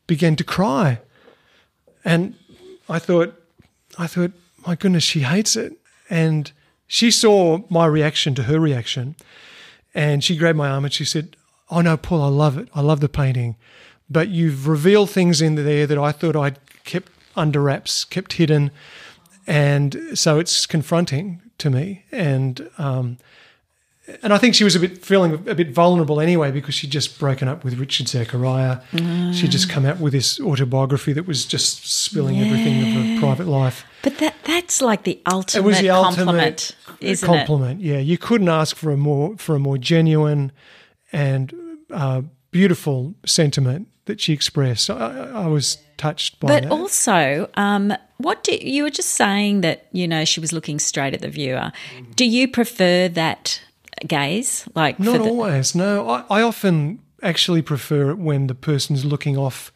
[0.07, 0.99] began to cry.
[2.03, 2.36] And
[2.89, 3.39] I thought,
[3.97, 4.32] I thought,
[4.68, 5.74] my goodness, she hates it.
[6.09, 6.51] And
[6.88, 9.15] she saw my reaction to her reaction.
[9.93, 11.36] And she grabbed my arm and she said,
[11.69, 12.67] Oh no, Paul, I love it.
[12.75, 13.55] I love the painting.
[14.09, 18.71] But you've revealed things in there that I thought I'd kept under wraps, kept hidden.
[19.47, 22.03] And so it's confronting to me.
[22.11, 23.17] And um,
[24.22, 27.18] and I think she was a bit feeling a bit vulnerable anyway because she'd just
[27.18, 28.82] broken up with Richard Zachariah.
[29.34, 33.47] She'd just come out with this autobiography that was just spilling everything of her private
[33.47, 33.86] life.
[34.03, 37.82] But that that's like the ultimate It was the compliment, ultimate isn't compliment.
[37.82, 40.51] Yeah, you couldn't ask for a more for a more genuine
[41.12, 41.53] and
[41.89, 44.89] uh, beautiful sentiment that she expressed.
[44.91, 46.49] I, I was touched by it.
[46.49, 46.72] But that.
[46.72, 51.16] also, um, what do you were just saying that you know she was looking straight
[51.16, 51.72] at the viewer?
[52.16, 53.62] Do you prefer that
[54.08, 55.76] gaze, like Not the, always.
[55.76, 59.72] No, I, I often actually prefer it when the person's looking off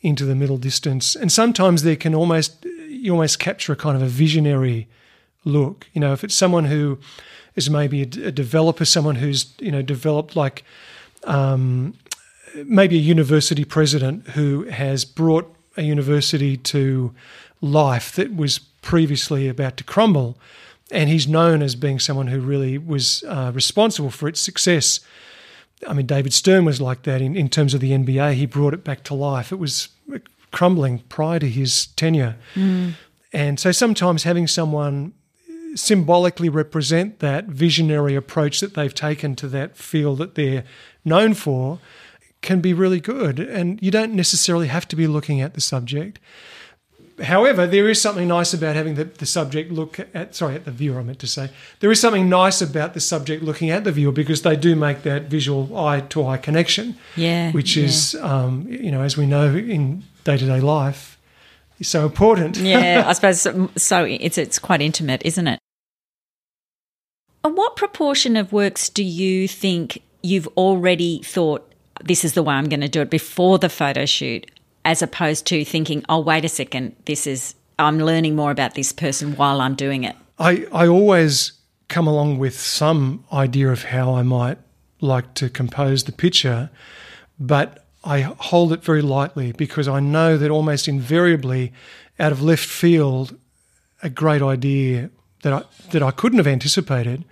[0.00, 4.02] into the middle distance, and sometimes there can almost you almost capture a kind of
[4.02, 4.88] a visionary
[5.44, 5.86] look.
[5.92, 6.98] You know, if it's someone who
[7.54, 10.64] is maybe a developer, someone who's you know developed like
[11.24, 11.94] um,
[12.54, 17.14] maybe a university president who has brought a university to
[17.60, 20.38] life that was previously about to crumble.
[20.90, 25.00] And he's known as being someone who really was uh, responsible for its success.
[25.86, 28.34] I mean, David Stern was like that in, in terms of the NBA.
[28.34, 29.50] He brought it back to life.
[29.52, 29.88] It was
[30.52, 32.36] crumbling prior to his tenure.
[33.32, 35.12] And so sometimes having someone
[35.74, 40.64] symbolically represent that visionary approach that they've taken to that field that they're
[41.04, 41.78] known for
[42.40, 43.38] can be really good.
[43.38, 46.18] And you don't necessarily have to be looking at the subject.
[47.22, 50.70] However, there is something nice about having the, the subject look at, sorry, at the
[50.70, 51.50] viewer, I meant to say.
[51.80, 55.02] There is something nice about the subject looking at the viewer because they do make
[55.02, 57.84] that visual eye to eye connection, yeah, which yeah.
[57.84, 61.18] is, um, you know, as we know in day to day life,
[61.78, 62.56] is so important.
[62.58, 64.04] yeah, I suppose so, so.
[64.04, 65.58] It's it's quite intimate, isn't it?
[67.44, 71.72] And what proportion of works do you think you've already thought
[72.04, 74.50] this is the way I'm going to do it before the photo shoot,
[74.86, 78.92] as opposed to thinking, oh wait a second, this is I'm learning more about this
[78.92, 80.16] person while I'm doing it.
[80.38, 81.52] I, I always
[81.88, 84.58] come along with some idea of how I might
[85.00, 86.70] like to compose the picture,
[87.38, 91.72] but I hold it very lightly because I know that almost invariably,
[92.18, 93.36] out of left field,
[94.02, 95.10] a great idea
[95.42, 97.24] that I that I couldn't have anticipated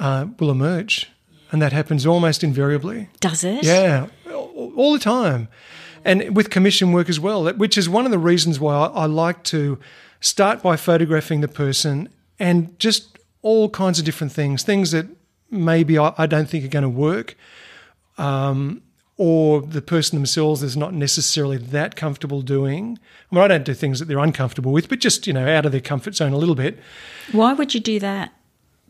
[0.00, 1.10] uh, will emerge,
[1.52, 3.08] and that happens almost invariably.
[3.20, 3.64] Does it?
[3.64, 5.48] Yeah, all the time,
[6.04, 7.52] and with commission work as well.
[7.54, 9.78] Which is one of the reasons why I, I like to
[10.20, 15.06] start by photographing the person and just all kinds of different things, things that
[15.50, 17.36] maybe I, I don't think are going to work.
[18.16, 18.82] Um,
[19.16, 22.98] or the person themselves is not necessarily that comfortable doing.
[23.30, 25.64] I mean, I don't do things that they're uncomfortable with, but just, you know, out
[25.64, 26.78] of their comfort zone a little bit.
[27.30, 28.32] Why would you do that?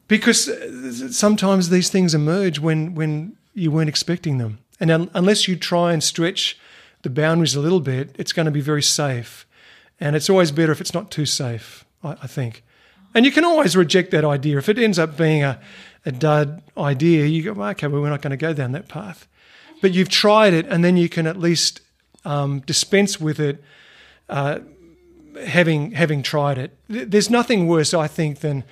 [0.08, 4.60] Because uh, sometimes these things emerge when, when you weren't expecting them.
[4.80, 6.58] And un- unless you try and stretch
[7.04, 9.46] the boundaries a little bit, it's going to be very safe.
[10.00, 12.64] And it's always better if it's not too safe, I, I think.
[13.14, 14.58] And you can always reject that idea.
[14.58, 15.60] If it ends up being a,
[16.04, 18.88] a dud idea, you go, well, okay, well, we're not going to go down that
[18.88, 19.28] path
[19.84, 21.82] but you've tried it, and then you can at least
[22.24, 23.62] um, dispense with it,
[24.30, 24.60] uh,
[25.44, 26.74] having having tried it.
[26.88, 28.64] There's nothing worse, I think, than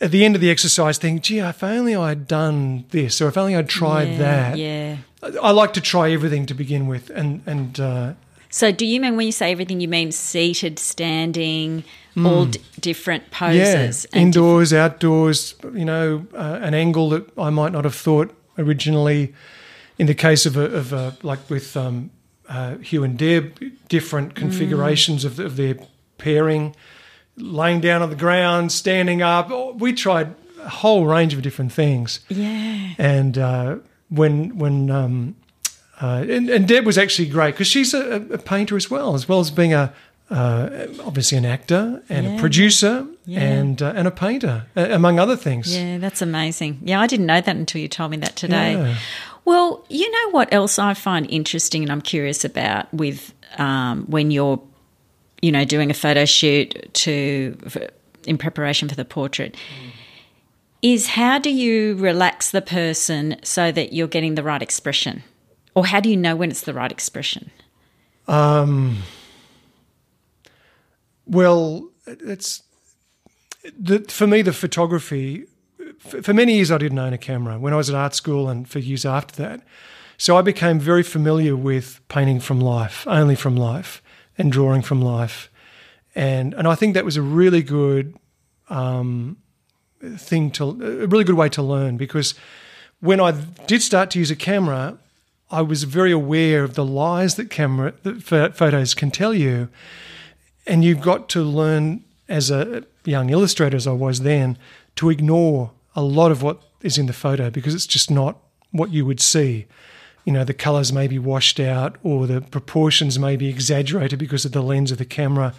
[0.00, 3.36] at the end of the exercise thinking, "Gee, if only I'd done this, or if
[3.36, 4.96] only I'd tried yeah, that." Yeah.
[5.42, 7.78] I like to try everything to begin with, and and.
[7.78, 8.12] Uh,
[8.50, 11.84] so, do you mean when you say everything, you mean seated, standing,
[12.16, 12.26] mm.
[12.26, 14.06] all d- different poses?
[14.10, 15.54] Yeah, indoors, different- outdoors.
[15.74, 19.34] You know, uh, an angle that I might not have thought originally
[19.98, 22.10] in the case of a, of a like with um,
[22.48, 25.26] uh, Hugh and Deb, different configurations mm.
[25.26, 25.76] of, of their
[26.16, 26.74] pairing,
[27.38, 29.50] laying down on the ground, standing up.
[29.76, 32.20] We tried a whole range of different things.
[32.28, 32.94] Yeah.
[32.98, 33.76] And uh,
[34.08, 35.36] when when um,
[36.00, 39.28] uh, and, and, Deb was actually great because she's a, a, painter as well, as
[39.28, 39.92] well as being a
[40.30, 42.36] uh, obviously an actor and yeah.
[42.36, 43.40] a producer yeah.
[43.40, 45.76] and uh, and a painter, among other things.
[45.76, 46.80] Yeah, that's amazing.
[46.82, 48.72] Yeah, I didn't know that until you told me that today.
[48.72, 48.96] Yeah.
[49.44, 54.30] Well, you know what else I find interesting and I'm curious about with um, when
[54.30, 54.60] you're,
[55.42, 57.56] you know, doing a photo shoot to
[58.24, 59.54] in preparation for the portrait.
[59.54, 59.90] Mm.
[60.80, 65.24] Is how do you relax the person so that you're getting the right expression?
[65.74, 67.50] Or how do you know when it's the right expression?
[68.28, 68.98] Um,
[71.26, 72.62] well, it's
[73.76, 75.46] the, for me, the photography
[75.98, 78.68] for many years, I didn't own a camera when I was at art school and
[78.68, 79.62] for years after that.
[80.16, 84.02] So I became very familiar with painting from life, only from life,
[84.38, 85.50] and drawing from life.
[86.14, 88.16] And, and I think that was a really good
[88.68, 89.36] um,
[90.00, 92.34] thing to, a really good way to learn because
[93.00, 93.32] when I
[93.66, 94.98] did start to use a camera,
[95.50, 99.68] I was very aware of the lies that camera that photos can tell you,
[100.66, 104.58] and you've got to learn as a young illustrator as I was then
[104.96, 108.38] to ignore a lot of what is in the photo because it's just not
[108.70, 109.66] what you would see.
[110.28, 114.44] You know, the colors may be washed out or the proportions may be exaggerated because
[114.44, 115.54] of the lens of the camera.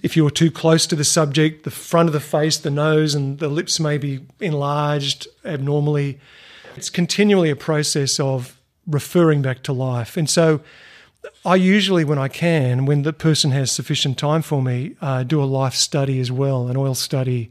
[0.00, 3.40] If you're too close to the subject, the front of the face, the nose, and
[3.40, 6.20] the lips may be enlarged abnormally.
[6.76, 10.16] It's continually a process of referring back to life.
[10.16, 10.60] And so
[11.44, 15.42] I usually, when I can, when the person has sufficient time for me, uh, do
[15.42, 17.50] a life study as well, an oil study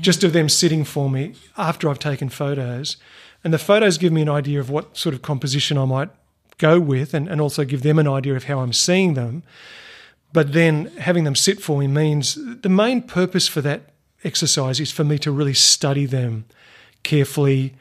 [0.00, 2.96] just of them sitting for me after I've taken photos.
[3.42, 6.10] And the photos give me an idea of what sort of composition I might
[6.58, 9.42] go with and, and also give them an idea of how I'm seeing them.
[10.32, 13.80] But then having them sit for me means the main purpose for that
[14.22, 16.44] exercise is for me to really study them
[17.02, 17.74] carefully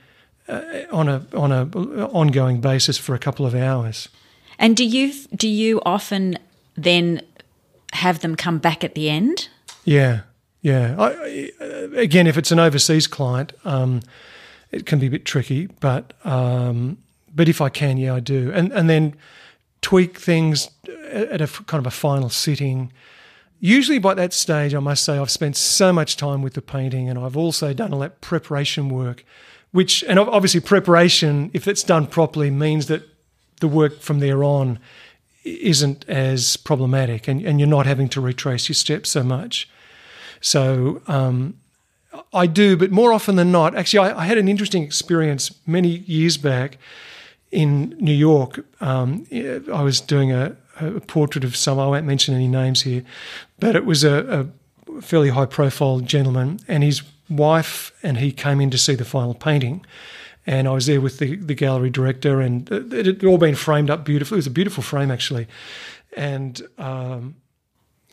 [0.47, 1.65] uh, on a on a
[2.07, 4.09] ongoing basis for a couple of hours.
[4.57, 6.39] And do you do you often
[6.75, 7.21] then
[7.93, 9.49] have them come back at the end?
[9.83, 10.21] Yeah.
[10.61, 10.95] Yeah.
[10.97, 11.51] I,
[11.95, 14.01] again, if it's an overseas client, um,
[14.71, 16.97] it can be a bit tricky, but um,
[17.33, 19.15] but if I can, yeah, I do, and and then
[19.81, 20.69] tweak things
[21.11, 22.91] at a kind of a final sitting.
[23.61, 27.09] Usually by that stage, I must say I've spent so much time with the painting,
[27.09, 29.25] and I've also done all that preparation work,
[29.71, 33.03] which and obviously preparation, if it's done properly, means that
[33.59, 34.79] the work from there on
[35.43, 39.67] isn't as problematic, and, and you're not having to retrace your steps so much.
[40.41, 41.55] So um,
[42.33, 45.99] I do, but more often than not, actually, I, I, had an interesting experience many
[45.99, 46.77] years back
[47.51, 48.65] in New York.
[48.81, 53.03] Um, I was doing a, a, portrait of some, I won't mention any names here,
[53.59, 54.49] but it was a,
[54.97, 59.05] a fairly high profile gentleman, and his wife and he came in to see the
[59.05, 59.85] final painting.
[60.47, 63.91] And I was there with the, the gallery director, and it had all been framed
[63.91, 64.37] up beautifully.
[64.37, 65.47] It was a beautiful frame, actually.
[66.17, 67.35] And um,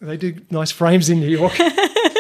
[0.01, 1.59] they do nice frames in New York.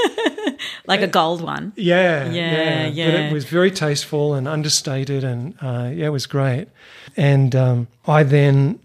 [0.86, 1.72] like a gold one.
[1.76, 3.10] Yeah, yeah, yeah.
[3.10, 6.68] But it was very tasteful and understated, and uh, yeah, it was great.
[7.16, 8.78] And um, I then,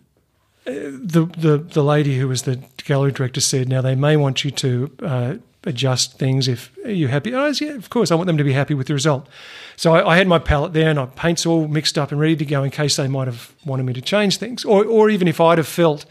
[0.65, 4.43] uh, the the the lady who was the gallery director said, now they may want
[4.43, 5.33] you to uh,
[5.63, 7.33] adjust things if you're happy.
[7.33, 9.27] Oh, yeah, of course, I want them to be happy with the result.
[9.75, 12.35] So I, I had my palette there and I paints all mixed up and ready
[12.35, 15.27] to go in case they might have wanted me to change things, or or even
[15.27, 16.05] if I'd have felt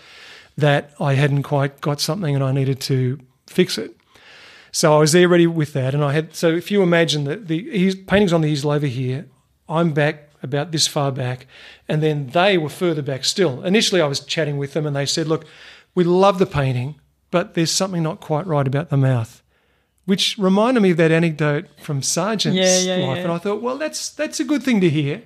[0.57, 3.97] that I hadn't quite got something and I needed to fix it.
[4.73, 6.35] So I was there ready with that, and I had.
[6.35, 9.27] So if you imagine that the paintings on the easel over here,
[9.69, 11.47] I'm back about this far back,
[11.89, 13.63] and then they were further back still.
[13.63, 15.45] Initially, I was chatting with them, and they said, "Look,
[15.95, 16.97] we love the painting,
[17.31, 19.43] but there's something not quite right about the mouth."
[20.07, 23.23] Which reminded me of that anecdote from Sargent's Yeah, yeah, life, yeah.
[23.25, 25.23] and I thought, well, that's that's a good thing to hear.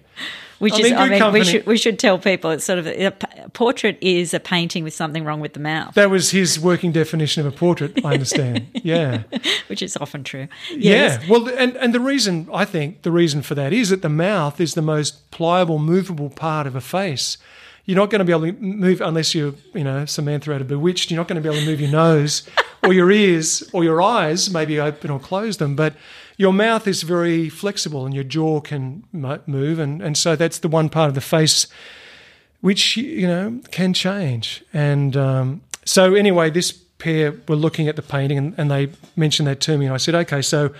[0.58, 1.40] Which I'm is, I mean, company.
[1.40, 4.84] we should we should tell people it's sort of a, a portrait is a painting
[4.84, 8.04] with something wrong with the mouth, That was his working definition of a portrait.
[8.04, 8.66] I understand.
[8.74, 9.22] yeah.
[9.68, 10.48] which is often true.
[10.70, 11.20] Yes.
[11.22, 11.30] Yeah.
[11.30, 14.60] Well, and, and the reason, I think, the reason for that is that the mouth
[14.60, 17.38] is the most pliable, movable part of a face.
[17.84, 20.68] You're not going to be able to move unless you're, you know, Samantha out of
[20.68, 21.10] Bewitched.
[21.10, 22.48] You're not going to be able to move your nose
[22.82, 25.76] or your ears or your eyes, maybe open or close them.
[25.76, 25.94] But
[26.36, 29.78] your mouth is very flexible and your jaw can move.
[29.78, 31.66] And, and so that's the one part of the face
[32.64, 34.64] which you know can change.
[34.72, 39.46] And um, so anyway, this pair were looking at the painting, and, and they mentioned
[39.48, 40.72] that to me, and I said, okay, so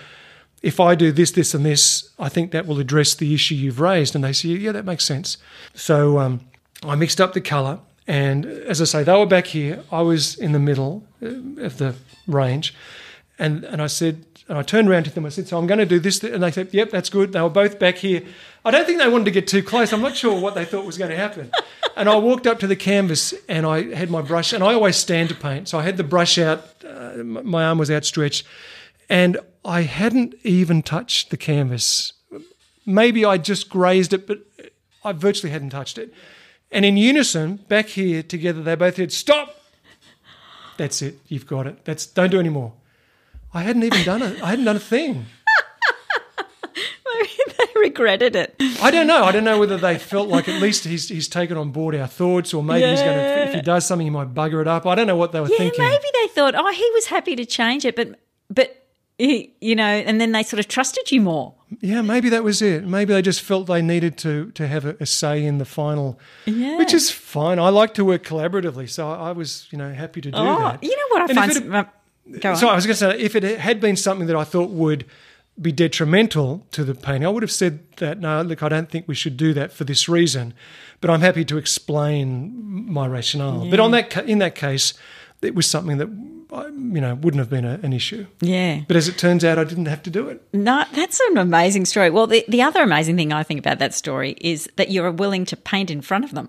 [0.62, 3.80] if I do this, this, and this, I think that will address the issue you've
[3.80, 4.14] raised.
[4.14, 5.36] And they said, yeah, that makes sense.
[5.74, 6.40] So um,
[6.84, 9.82] I mixed up the colour, and as I say, they were back here.
[9.90, 11.94] I was in the middle uh, of the
[12.26, 12.74] range,
[13.38, 15.24] and and I said, and I turned around to them.
[15.24, 17.40] I said, "So I'm going to do this," and they said, "Yep, that's good." They
[17.40, 18.22] were both back here.
[18.64, 19.92] I don't think they wanted to get too close.
[19.92, 21.50] I'm not sure what they thought was going to happen.
[21.96, 24.96] And I walked up to the canvas, and I had my brush, and I always
[24.96, 26.64] stand to paint, so I had the brush out.
[26.84, 28.44] Uh, my arm was outstretched,
[29.08, 32.12] and I hadn't even touched the canvas.
[32.84, 34.40] Maybe I just grazed it, but
[35.04, 36.12] I virtually hadn't touched it.
[36.74, 39.54] And in unison, back here together, they both said, "Stop."
[40.76, 41.20] That's it.
[41.28, 41.84] You've got it.
[41.84, 42.72] That's don't do any more.
[43.54, 44.42] I hadn't even done it.
[44.42, 45.26] I hadn't done a thing.
[47.58, 48.56] they regretted it.
[48.82, 49.22] I don't know.
[49.24, 52.08] I don't know whether they felt like at least he's he's taken on board our
[52.08, 54.84] thoughts, or maybe he's going to if he does something, he might bugger it up.
[54.86, 55.84] I don't know what they were Yeah, thinking.
[55.84, 58.18] maybe they thought, oh, he was happy to change it, but
[58.50, 58.84] but
[59.16, 61.54] he, you know, and then they sort of trusted you more.
[61.80, 62.84] Yeah, maybe that was it.
[62.84, 66.18] Maybe they just felt they needed to to have a, a say in the final,
[66.46, 66.76] Yeah.
[66.78, 67.58] which is fine.
[67.58, 70.58] I like to work collaboratively, so I, I was you know happy to do Oh,
[70.60, 70.82] that.
[70.82, 71.50] you know what I And find?
[71.56, 71.84] it- uh,
[72.40, 72.56] go on.
[72.56, 75.04] So I was going to say, if it had been something that I thought would
[75.60, 79.06] be detrimental to the painting, I would have said that no, look, I don't think
[79.06, 80.52] we should do that for this reason.
[81.00, 82.52] But I'm happy to explain
[82.90, 83.68] my rationale.
[83.70, 84.94] But on that, in that case,
[85.42, 86.08] it was something that
[86.54, 88.26] I- you know wouldn't have been a, an issue.
[88.40, 88.80] yeah.
[88.86, 90.42] But as it turns out, I didn't have to do it.
[90.52, 92.10] No, that's an amazing story.
[92.10, 95.44] Well, the, the other amazing thing I think about that story is that you're willing
[95.46, 96.48] to paint in front of them.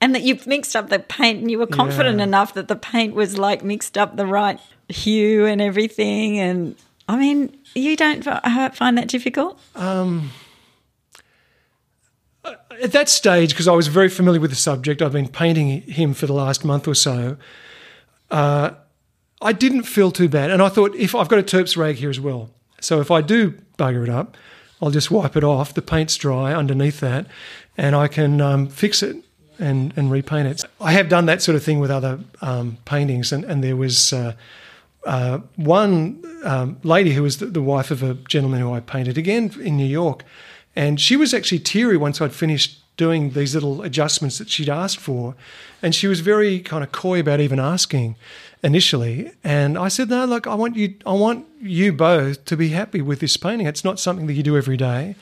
[0.00, 2.24] And that you've mixed up the paint and you were confident Yeah.
[2.24, 6.38] enough that the paint was like mixed up the right hue and everything.
[6.38, 6.76] And
[7.08, 9.58] I mean, you don't uh, find that difficult?
[9.74, 10.30] Um,
[12.44, 15.80] uh, at that stage, because I was very familiar with the subject, I've been painting
[15.82, 17.36] him for the last month or so.
[18.30, 18.70] Uh,
[19.40, 22.10] I didn't feel too bad, and I thought if I've got a turps rag here
[22.10, 24.36] as well, so if I do bugger it up,
[24.80, 25.74] I'll just wipe it off.
[25.74, 27.26] The paint's dry underneath that,
[27.76, 29.16] and I can um, fix it
[29.58, 30.64] and and repaint it.
[30.80, 34.12] I have done that sort of thing with other um, paintings, and and there was.
[34.12, 34.34] Uh,
[35.04, 39.16] uh, one um, lady who was the, the wife of a gentleman who I painted
[39.16, 40.24] again in New York,
[40.74, 44.98] and she was actually teary once I'd finished doing these little adjustments that she'd asked
[44.98, 45.36] for,
[45.80, 48.16] and she was very kind of coy about even asking
[48.66, 49.32] initially.
[49.42, 53.00] And I said, "No, look, I want you, I want you both to be happy
[53.00, 53.66] with this painting.
[53.66, 55.14] It's not something that you do every day,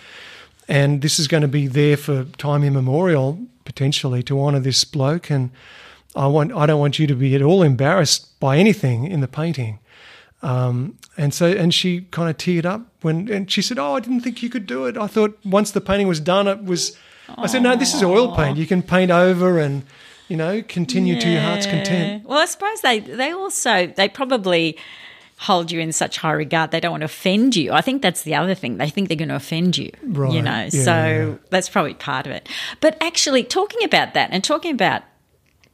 [0.69, 5.31] and this is going to be there for time immemorial, potentially to honour this bloke
[5.31, 5.51] and."
[6.17, 9.29] I want I don't want you to be at all embarrassed by anything in the
[9.29, 9.81] painting.
[10.43, 14.01] Um, and so and she kind of teared up when and she said, "Oh, I
[14.01, 14.97] didn't think you could do it.
[14.97, 16.97] I thought once the painting was done, it was."
[17.37, 18.59] I said, "No, this is oil paint.
[18.59, 19.83] You can paint over and
[20.29, 24.77] you know continue to your heart's content." Well, I suppose they they also they probably
[25.37, 27.73] hold you in such high regard they don't want to offend you.
[27.73, 28.79] I think that's the other thing.
[28.79, 29.91] They think they're going to offend you.
[30.03, 30.69] You know.
[30.73, 31.35] Yeah, so yeah.
[31.51, 32.49] that's probably part of it.
[32.81, 35.03] But actually talking about that and talking about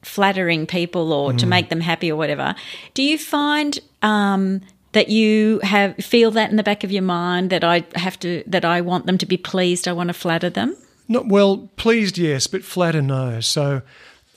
[0.03, 1.39] flattering people or Mm.
[1.39, 2.55] to make them happy or whatever,
[2.95, 7.51] do you find um that you have feel that in the back of your mind
[7.51, 10.51] that I have to that I want them to be pleased, I want to flatter
[10.51, 10.75] them?
[11.07, 13.41] Not well pleased, yes, but flatter no.
[13.41, 13.83] So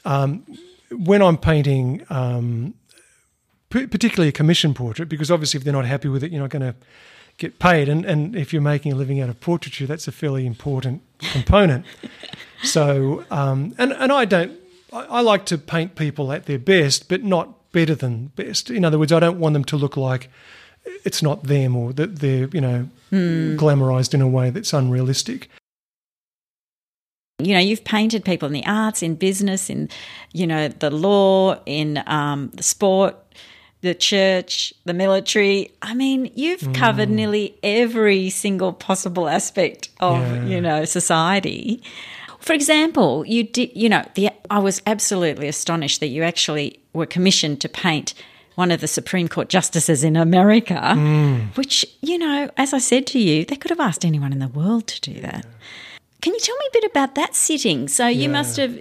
[0.05, 0.45] um,
[0.91, 2.73] when I'm painting, um,
[3.69, 6.49] p- particularly a commission portrait, because obviously if they're not happy with it, you're not
[6.49, 6.75] going to
[7.37, 7.89] get paid.
[7.89, 11.85] And, and if you're making a living out of portraiture, that's a fairly important component.
[12.63, 14.53] so um, and and I don't.
[14.91, 18.69] I, I like to paint people at their best, but not better than best.
[18.69, 20.29] In other words, I don't want them to look like
[21.05, 25.49] it's not them or that they're you know glamorized in a way that's unrealistic.
[27.45, 29.89] You know, you've painted people in the arts, in business, in
[30.33, 33.15] you know the law, in um, the sport,
[33.81, 35.71] the church, the military.
[35.81, 40.45] I mean, you've covered nearly every single possible aspect of Yeah.
[40.45, 41.81] you know society.
[42.39, 43.71] For example, you did.
[43.75, 48.13] You know, the I was absolutely astonished that you actually were commissioned to paint
[48.55, 50.93] one of the Supreme Court justices in America,
[51.55, 54.47] which you know, as I said to you, they could have asked anyone in the
[54.49, 55.45] world to do that.
[56.23, 57.89] Can you tell me a bit about that sitting?
[57.89, 58.37] So you Yeah.
[58.37, 58.73] must have,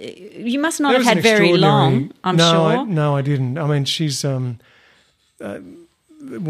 [0.53, 2.13] you must not have had very long.
[2.23, 2.77] I'm no, sure.
[2.77, 3.57] I, no, I didn't.
[3.57, 4.59] I mean, she's um,
[5.41, 5.59] uh,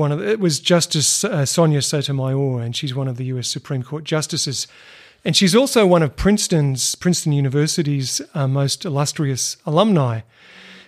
[0.04, 3.48] one of the, it was Justice uh, Sonia Sotomayor, and she's one of the U.S.
[3.48, 4.68] Supreme Court justices,
[5.26, 10.22] and she's also one of Princeton's Princeton University's uh, most illustrious alumni.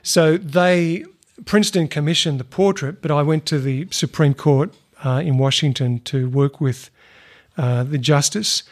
[0.03, 1.05] So they
[1.45, 4.71] Princeton commissioned the portrait, but I went to the Supreme Court
[5.03, 6.91] uh, in Washington to work with
[7.57, 8.63] uh, the justice,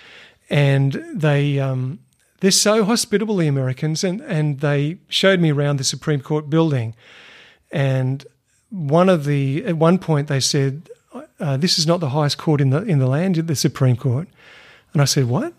[0.50, 2.00] and they um,
[2.40, 6.96] they're so hospitable, the Americans, and and they showed me around the Supreme Court building,
[7.72, 8.26] and
[8.70, 10.90] one of the at one point they said,
[11.40, 14.28] uh, "This is not the highest court in the in the land, the Supreme Court,"
[14.94, 15.54] and I said, "What?"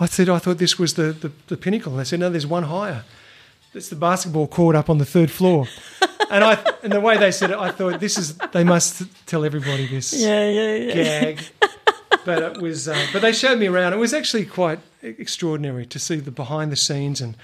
[0.00, 2.46] I said, "I thought this was the the, the pinnacle." And they said, "No, there's
[2.46, 3.04] one higher."
[3.74, 5.66] It's the basketball court up on the third floor.
[6.30, 9.44] and I and the way they said it, I thought this is they must tell
[9.44, 10.94] everybody this yeah, yeah, yeah.
[10.94, 11.40] gag.
[12.24, 13.92] but it was, uh, but they showed me around.
[13.92, 17.36] It was actually quite extraordinary to see the behind the scenes, and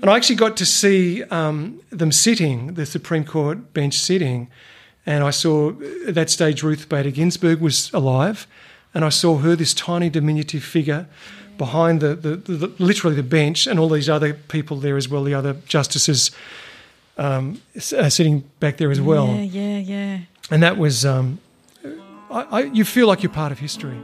[0.00, 4.48] and I actually got to see um, them sitting, the Supreme Court bench sitting,
[5.04, 5.70] and I saw
[6.06, 8.46] at that stage Ruth Bader Ginsburg was alive,
[8.94, 11.06] and I saw her, this tiny diminutive figure.
[11.58, 15.10] Behind the, the, the, the literally the bench, and all these other people there as
[15.10, 16.30] well, the other justices
[17.18, 20.18] um, s- uh, sitting back there as well Yeah, yeah, yeah.
[20.50, 21.38] and that was um,
[22.30, 23.98] I, I, you feel like you're part of history.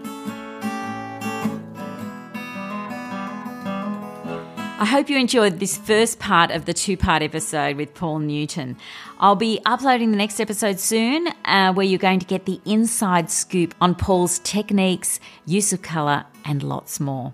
[4.78, 8.76] I hope you enjoyed this first part of the two part episode with Paul Newton.
[9.18, 13.30] I'll be uploading the next episode soon, uh, where you're going to get the inside
[13.30, 17.32] scoop on Paul's techniques, use of colour, and lots more.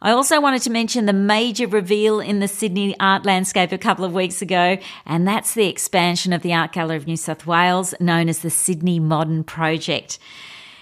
[0.00, 4.04] I also wanted to mention the major reveal in the Sydney art landscape a couple
[4.04, 7.94] of weeks ago, and that's the expansion of the Art Gallery of New South Wales,
[7.98, 10.20] known as the Sydney Modern Project.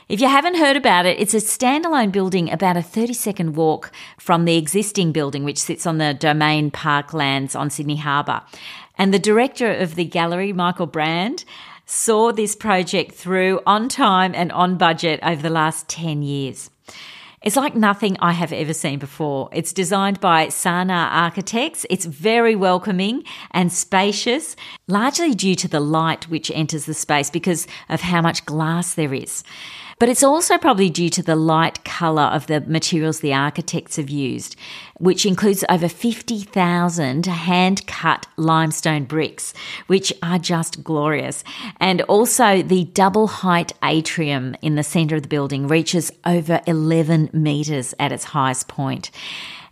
[0.06, 3.90] If you haven't heard about it, it's a standalone building about a 30 second walk
[4.18, 8.42] from the existing building, which sits on the Domain Parklands on Sydney Harbour.
[8.98, 11.46] And the director of the gallery, Michael Brand,
[11.86, 16.68] saw this project through on time and on budget over the last 10 years.
[17.42, 19.50] It's like nothing I have ever seen before.
[19.52, 21.84] It's designed by SANAA Architects.
[21.90, 24.56] It's very welcoming and spacious,
[24.88, 29.12] largely due to the light which enters the space because of how much glass there
[29.12, 29.44] is.
[29.98, 34.10] But it's also probably due to the light colour of the materials the architects have
[34.10, 34.54] used,
[34.98, 39.54] which includes over 50,000 hand cut limestone bricks,
[39.86, 41.42] which are just glorious.
[41.80, 47.30] And also, the double height atrium in the centre of the building reaches over 11
[47.32, 49.10] metres at its highest point.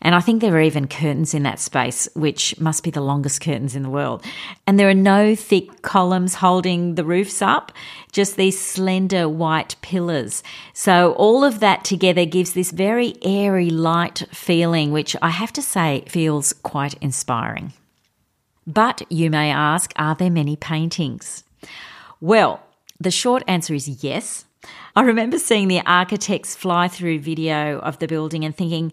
[0.04, 3.40] And I think there are even curtains in that space, which must be the longest
[3.40, 4.22] curtains in the world.
[4.66, 7.72] And there are no thick columns holding the roofs up,
[8.12, 10.42] just these slender white pillars.
[10.74, 15.62] So all of that together gives this very airy, light feeling, which I have to
[15.62, 17.72] say feels quite inspiring.
[18.66, 21.44] But you may ask, are there many paintings?
[22.20, 22.62] Well,
[23.00, 24.44] the short answer is yes.
[24.96, 28.92] I remember seeing the architect's fly through video of the building and thinking,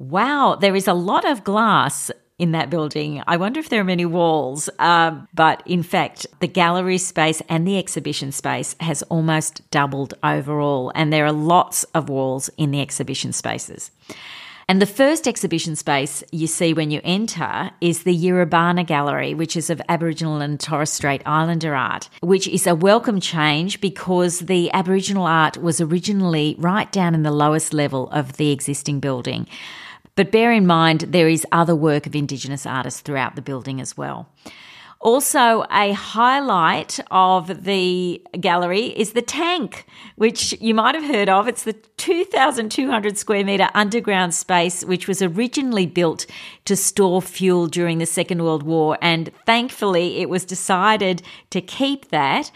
[0.00, 3.22] wow, there is a lot of glass in that building.
[3.26, 4.70] I wonder if there are many walls.
[4.78, 10.90] Um, but in fact, the gallery space and the exhibition space has almost doubled overall,
[10.94, 13.90] and there are lots of walls in the exhibition spaces.
[14.70, 19.56] And the first exhibition space you see when you enter is the Yiribana Gallery, which
[19.56, 24.72] is of Aboriginal and Torres Strait Islander art, which is a welcome change because the
[24.72, 29.48] Aboriginal art was originally right down in the lowest level of the existing building.
[30.16, 33.96] But bear in mind, there is other work of Indigenous artists throughout the building as
[33.96, 34.28] well.
[35.02, 41.48] Also, a highlight of the gallery is the tank, which you might have heard of.
[41.48, 46.26] It's the 2,200 square metre underground space, which was originally built
[46.66, 48.98] to store fuel during the Second World War.
[49.00, 52.50] And thankfully, it was decided to keep that.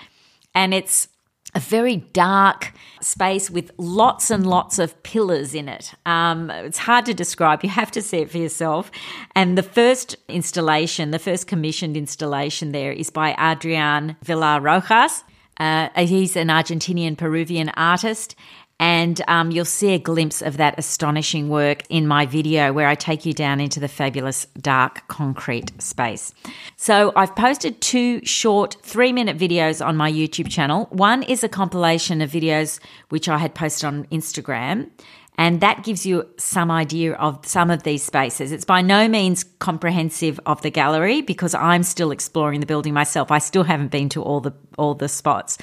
[0.55, 1.09] And it's
[1.55, 5.95] a very dark space with lots and lots of pillars in it.
[6.05, 7.63] Um, it's hard to describe.
[7.63, 8.91] You have to see it for yourself.
[9.35, 15.23] And the first installation, the first commissioned installation there is by Adrian Villar Rojas.
[15.59, 18.35] Uh, he's an Argentinian Peruvian artist.
[18.81, 22.97] And um, you'll see a glimpse of that astonishing work in my video where I
[22.97, 26.35] take you down into the fabulous dark concrete space.
[26.77, 30.87] So, I've posted two short three minute videos on my YouTube channel.
[30.91, 32.81] One is a compilation of videos
[33.11, 34.91] which I had posted on Instagram.
[35.37, 38.53] And that gives you some idea of some of these spaces.
[38.53, 43.33] It's by no means comprehensive of the gallery because I'm still exploring the building myself.
[43.33, 45.59] I still haven't been to all the all the spots.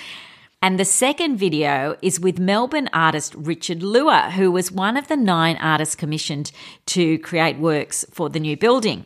[0.64, 5.18] And the second video is with Melbourne artist Richard Lewer, who was one of the
[5.18, 6.52] nine artists commissioned
[6.86, 9.06] to create works for the new building.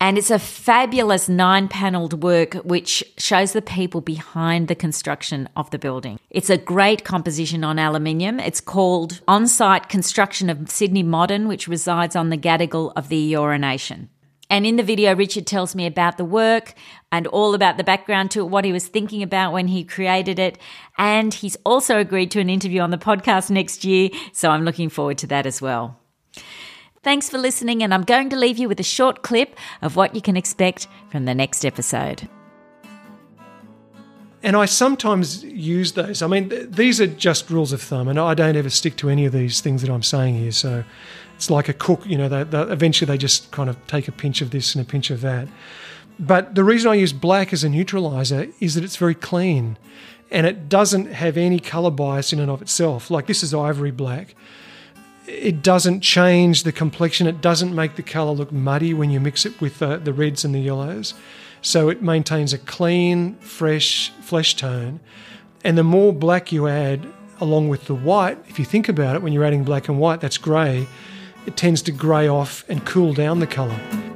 [0.00, 5.70] And it's a fabulous nine panelled work which shows the people behind the construction of
[5.70, 6.18] the building.
[6.30, 8.40] It's a great composition on aluminium.
[8.40, 13.32] It's called On Site Construction of Sydney Modern, which resides on the Gadigal of the
[13.34, 14.08] Eora Nation.
[14.50, 16.74] And in the video, Richard tells me about the work
[17.12, 20.38] and all about the background to it, what he was thinking about when he created
[20.38, 20.58] it.
[20.96, 24.10] And he's also agreed to an interview on the podcast next year.
[24.32, 25.98] So I'm looking forward to that as well.
[27.02, 30.14] Thanks for listening, and I'm going to leave you with a short clip of what
[30.14, 32.28] you can expect from the next episode.
[34.42, 36.22] And I sometimes use those.
[36.22, 39.10] I mean, th- these are just rules of thumb, and I don't ever stick to
[39.10, 40.52] any of these things that I'm saying here.
[40.52, 40.84] So
[41.38, 44.12] it's like a cook, you know, they, they, eventually they just kind of take a
[44.12, 45.46] pinch of this and a pinch of that.
[46.18, 49.78] But the reason I use black as a neutralizer is that it's very clean
[50.32, 53.08] and it doesn't have any color bias in and of itself.
[53.08, 54.34] Like this is ivory black.
[55.28, 59.46] It doesn't change the complexion, it doesn't make the color look muddy when you mix
[59.46, 61.14] it with the, the reds and the yellows.
[61.62, 64.98] So it maintains a clean, fresh flesh tone.
[65.62, 67.06] And the more black you add,
[67.40, 70.20] along with the white, if you think about it, when you're adding black and white,
[70.20, 70.88] that's grey
[71.48, 74.07] it tends to grey off and cool down the colour.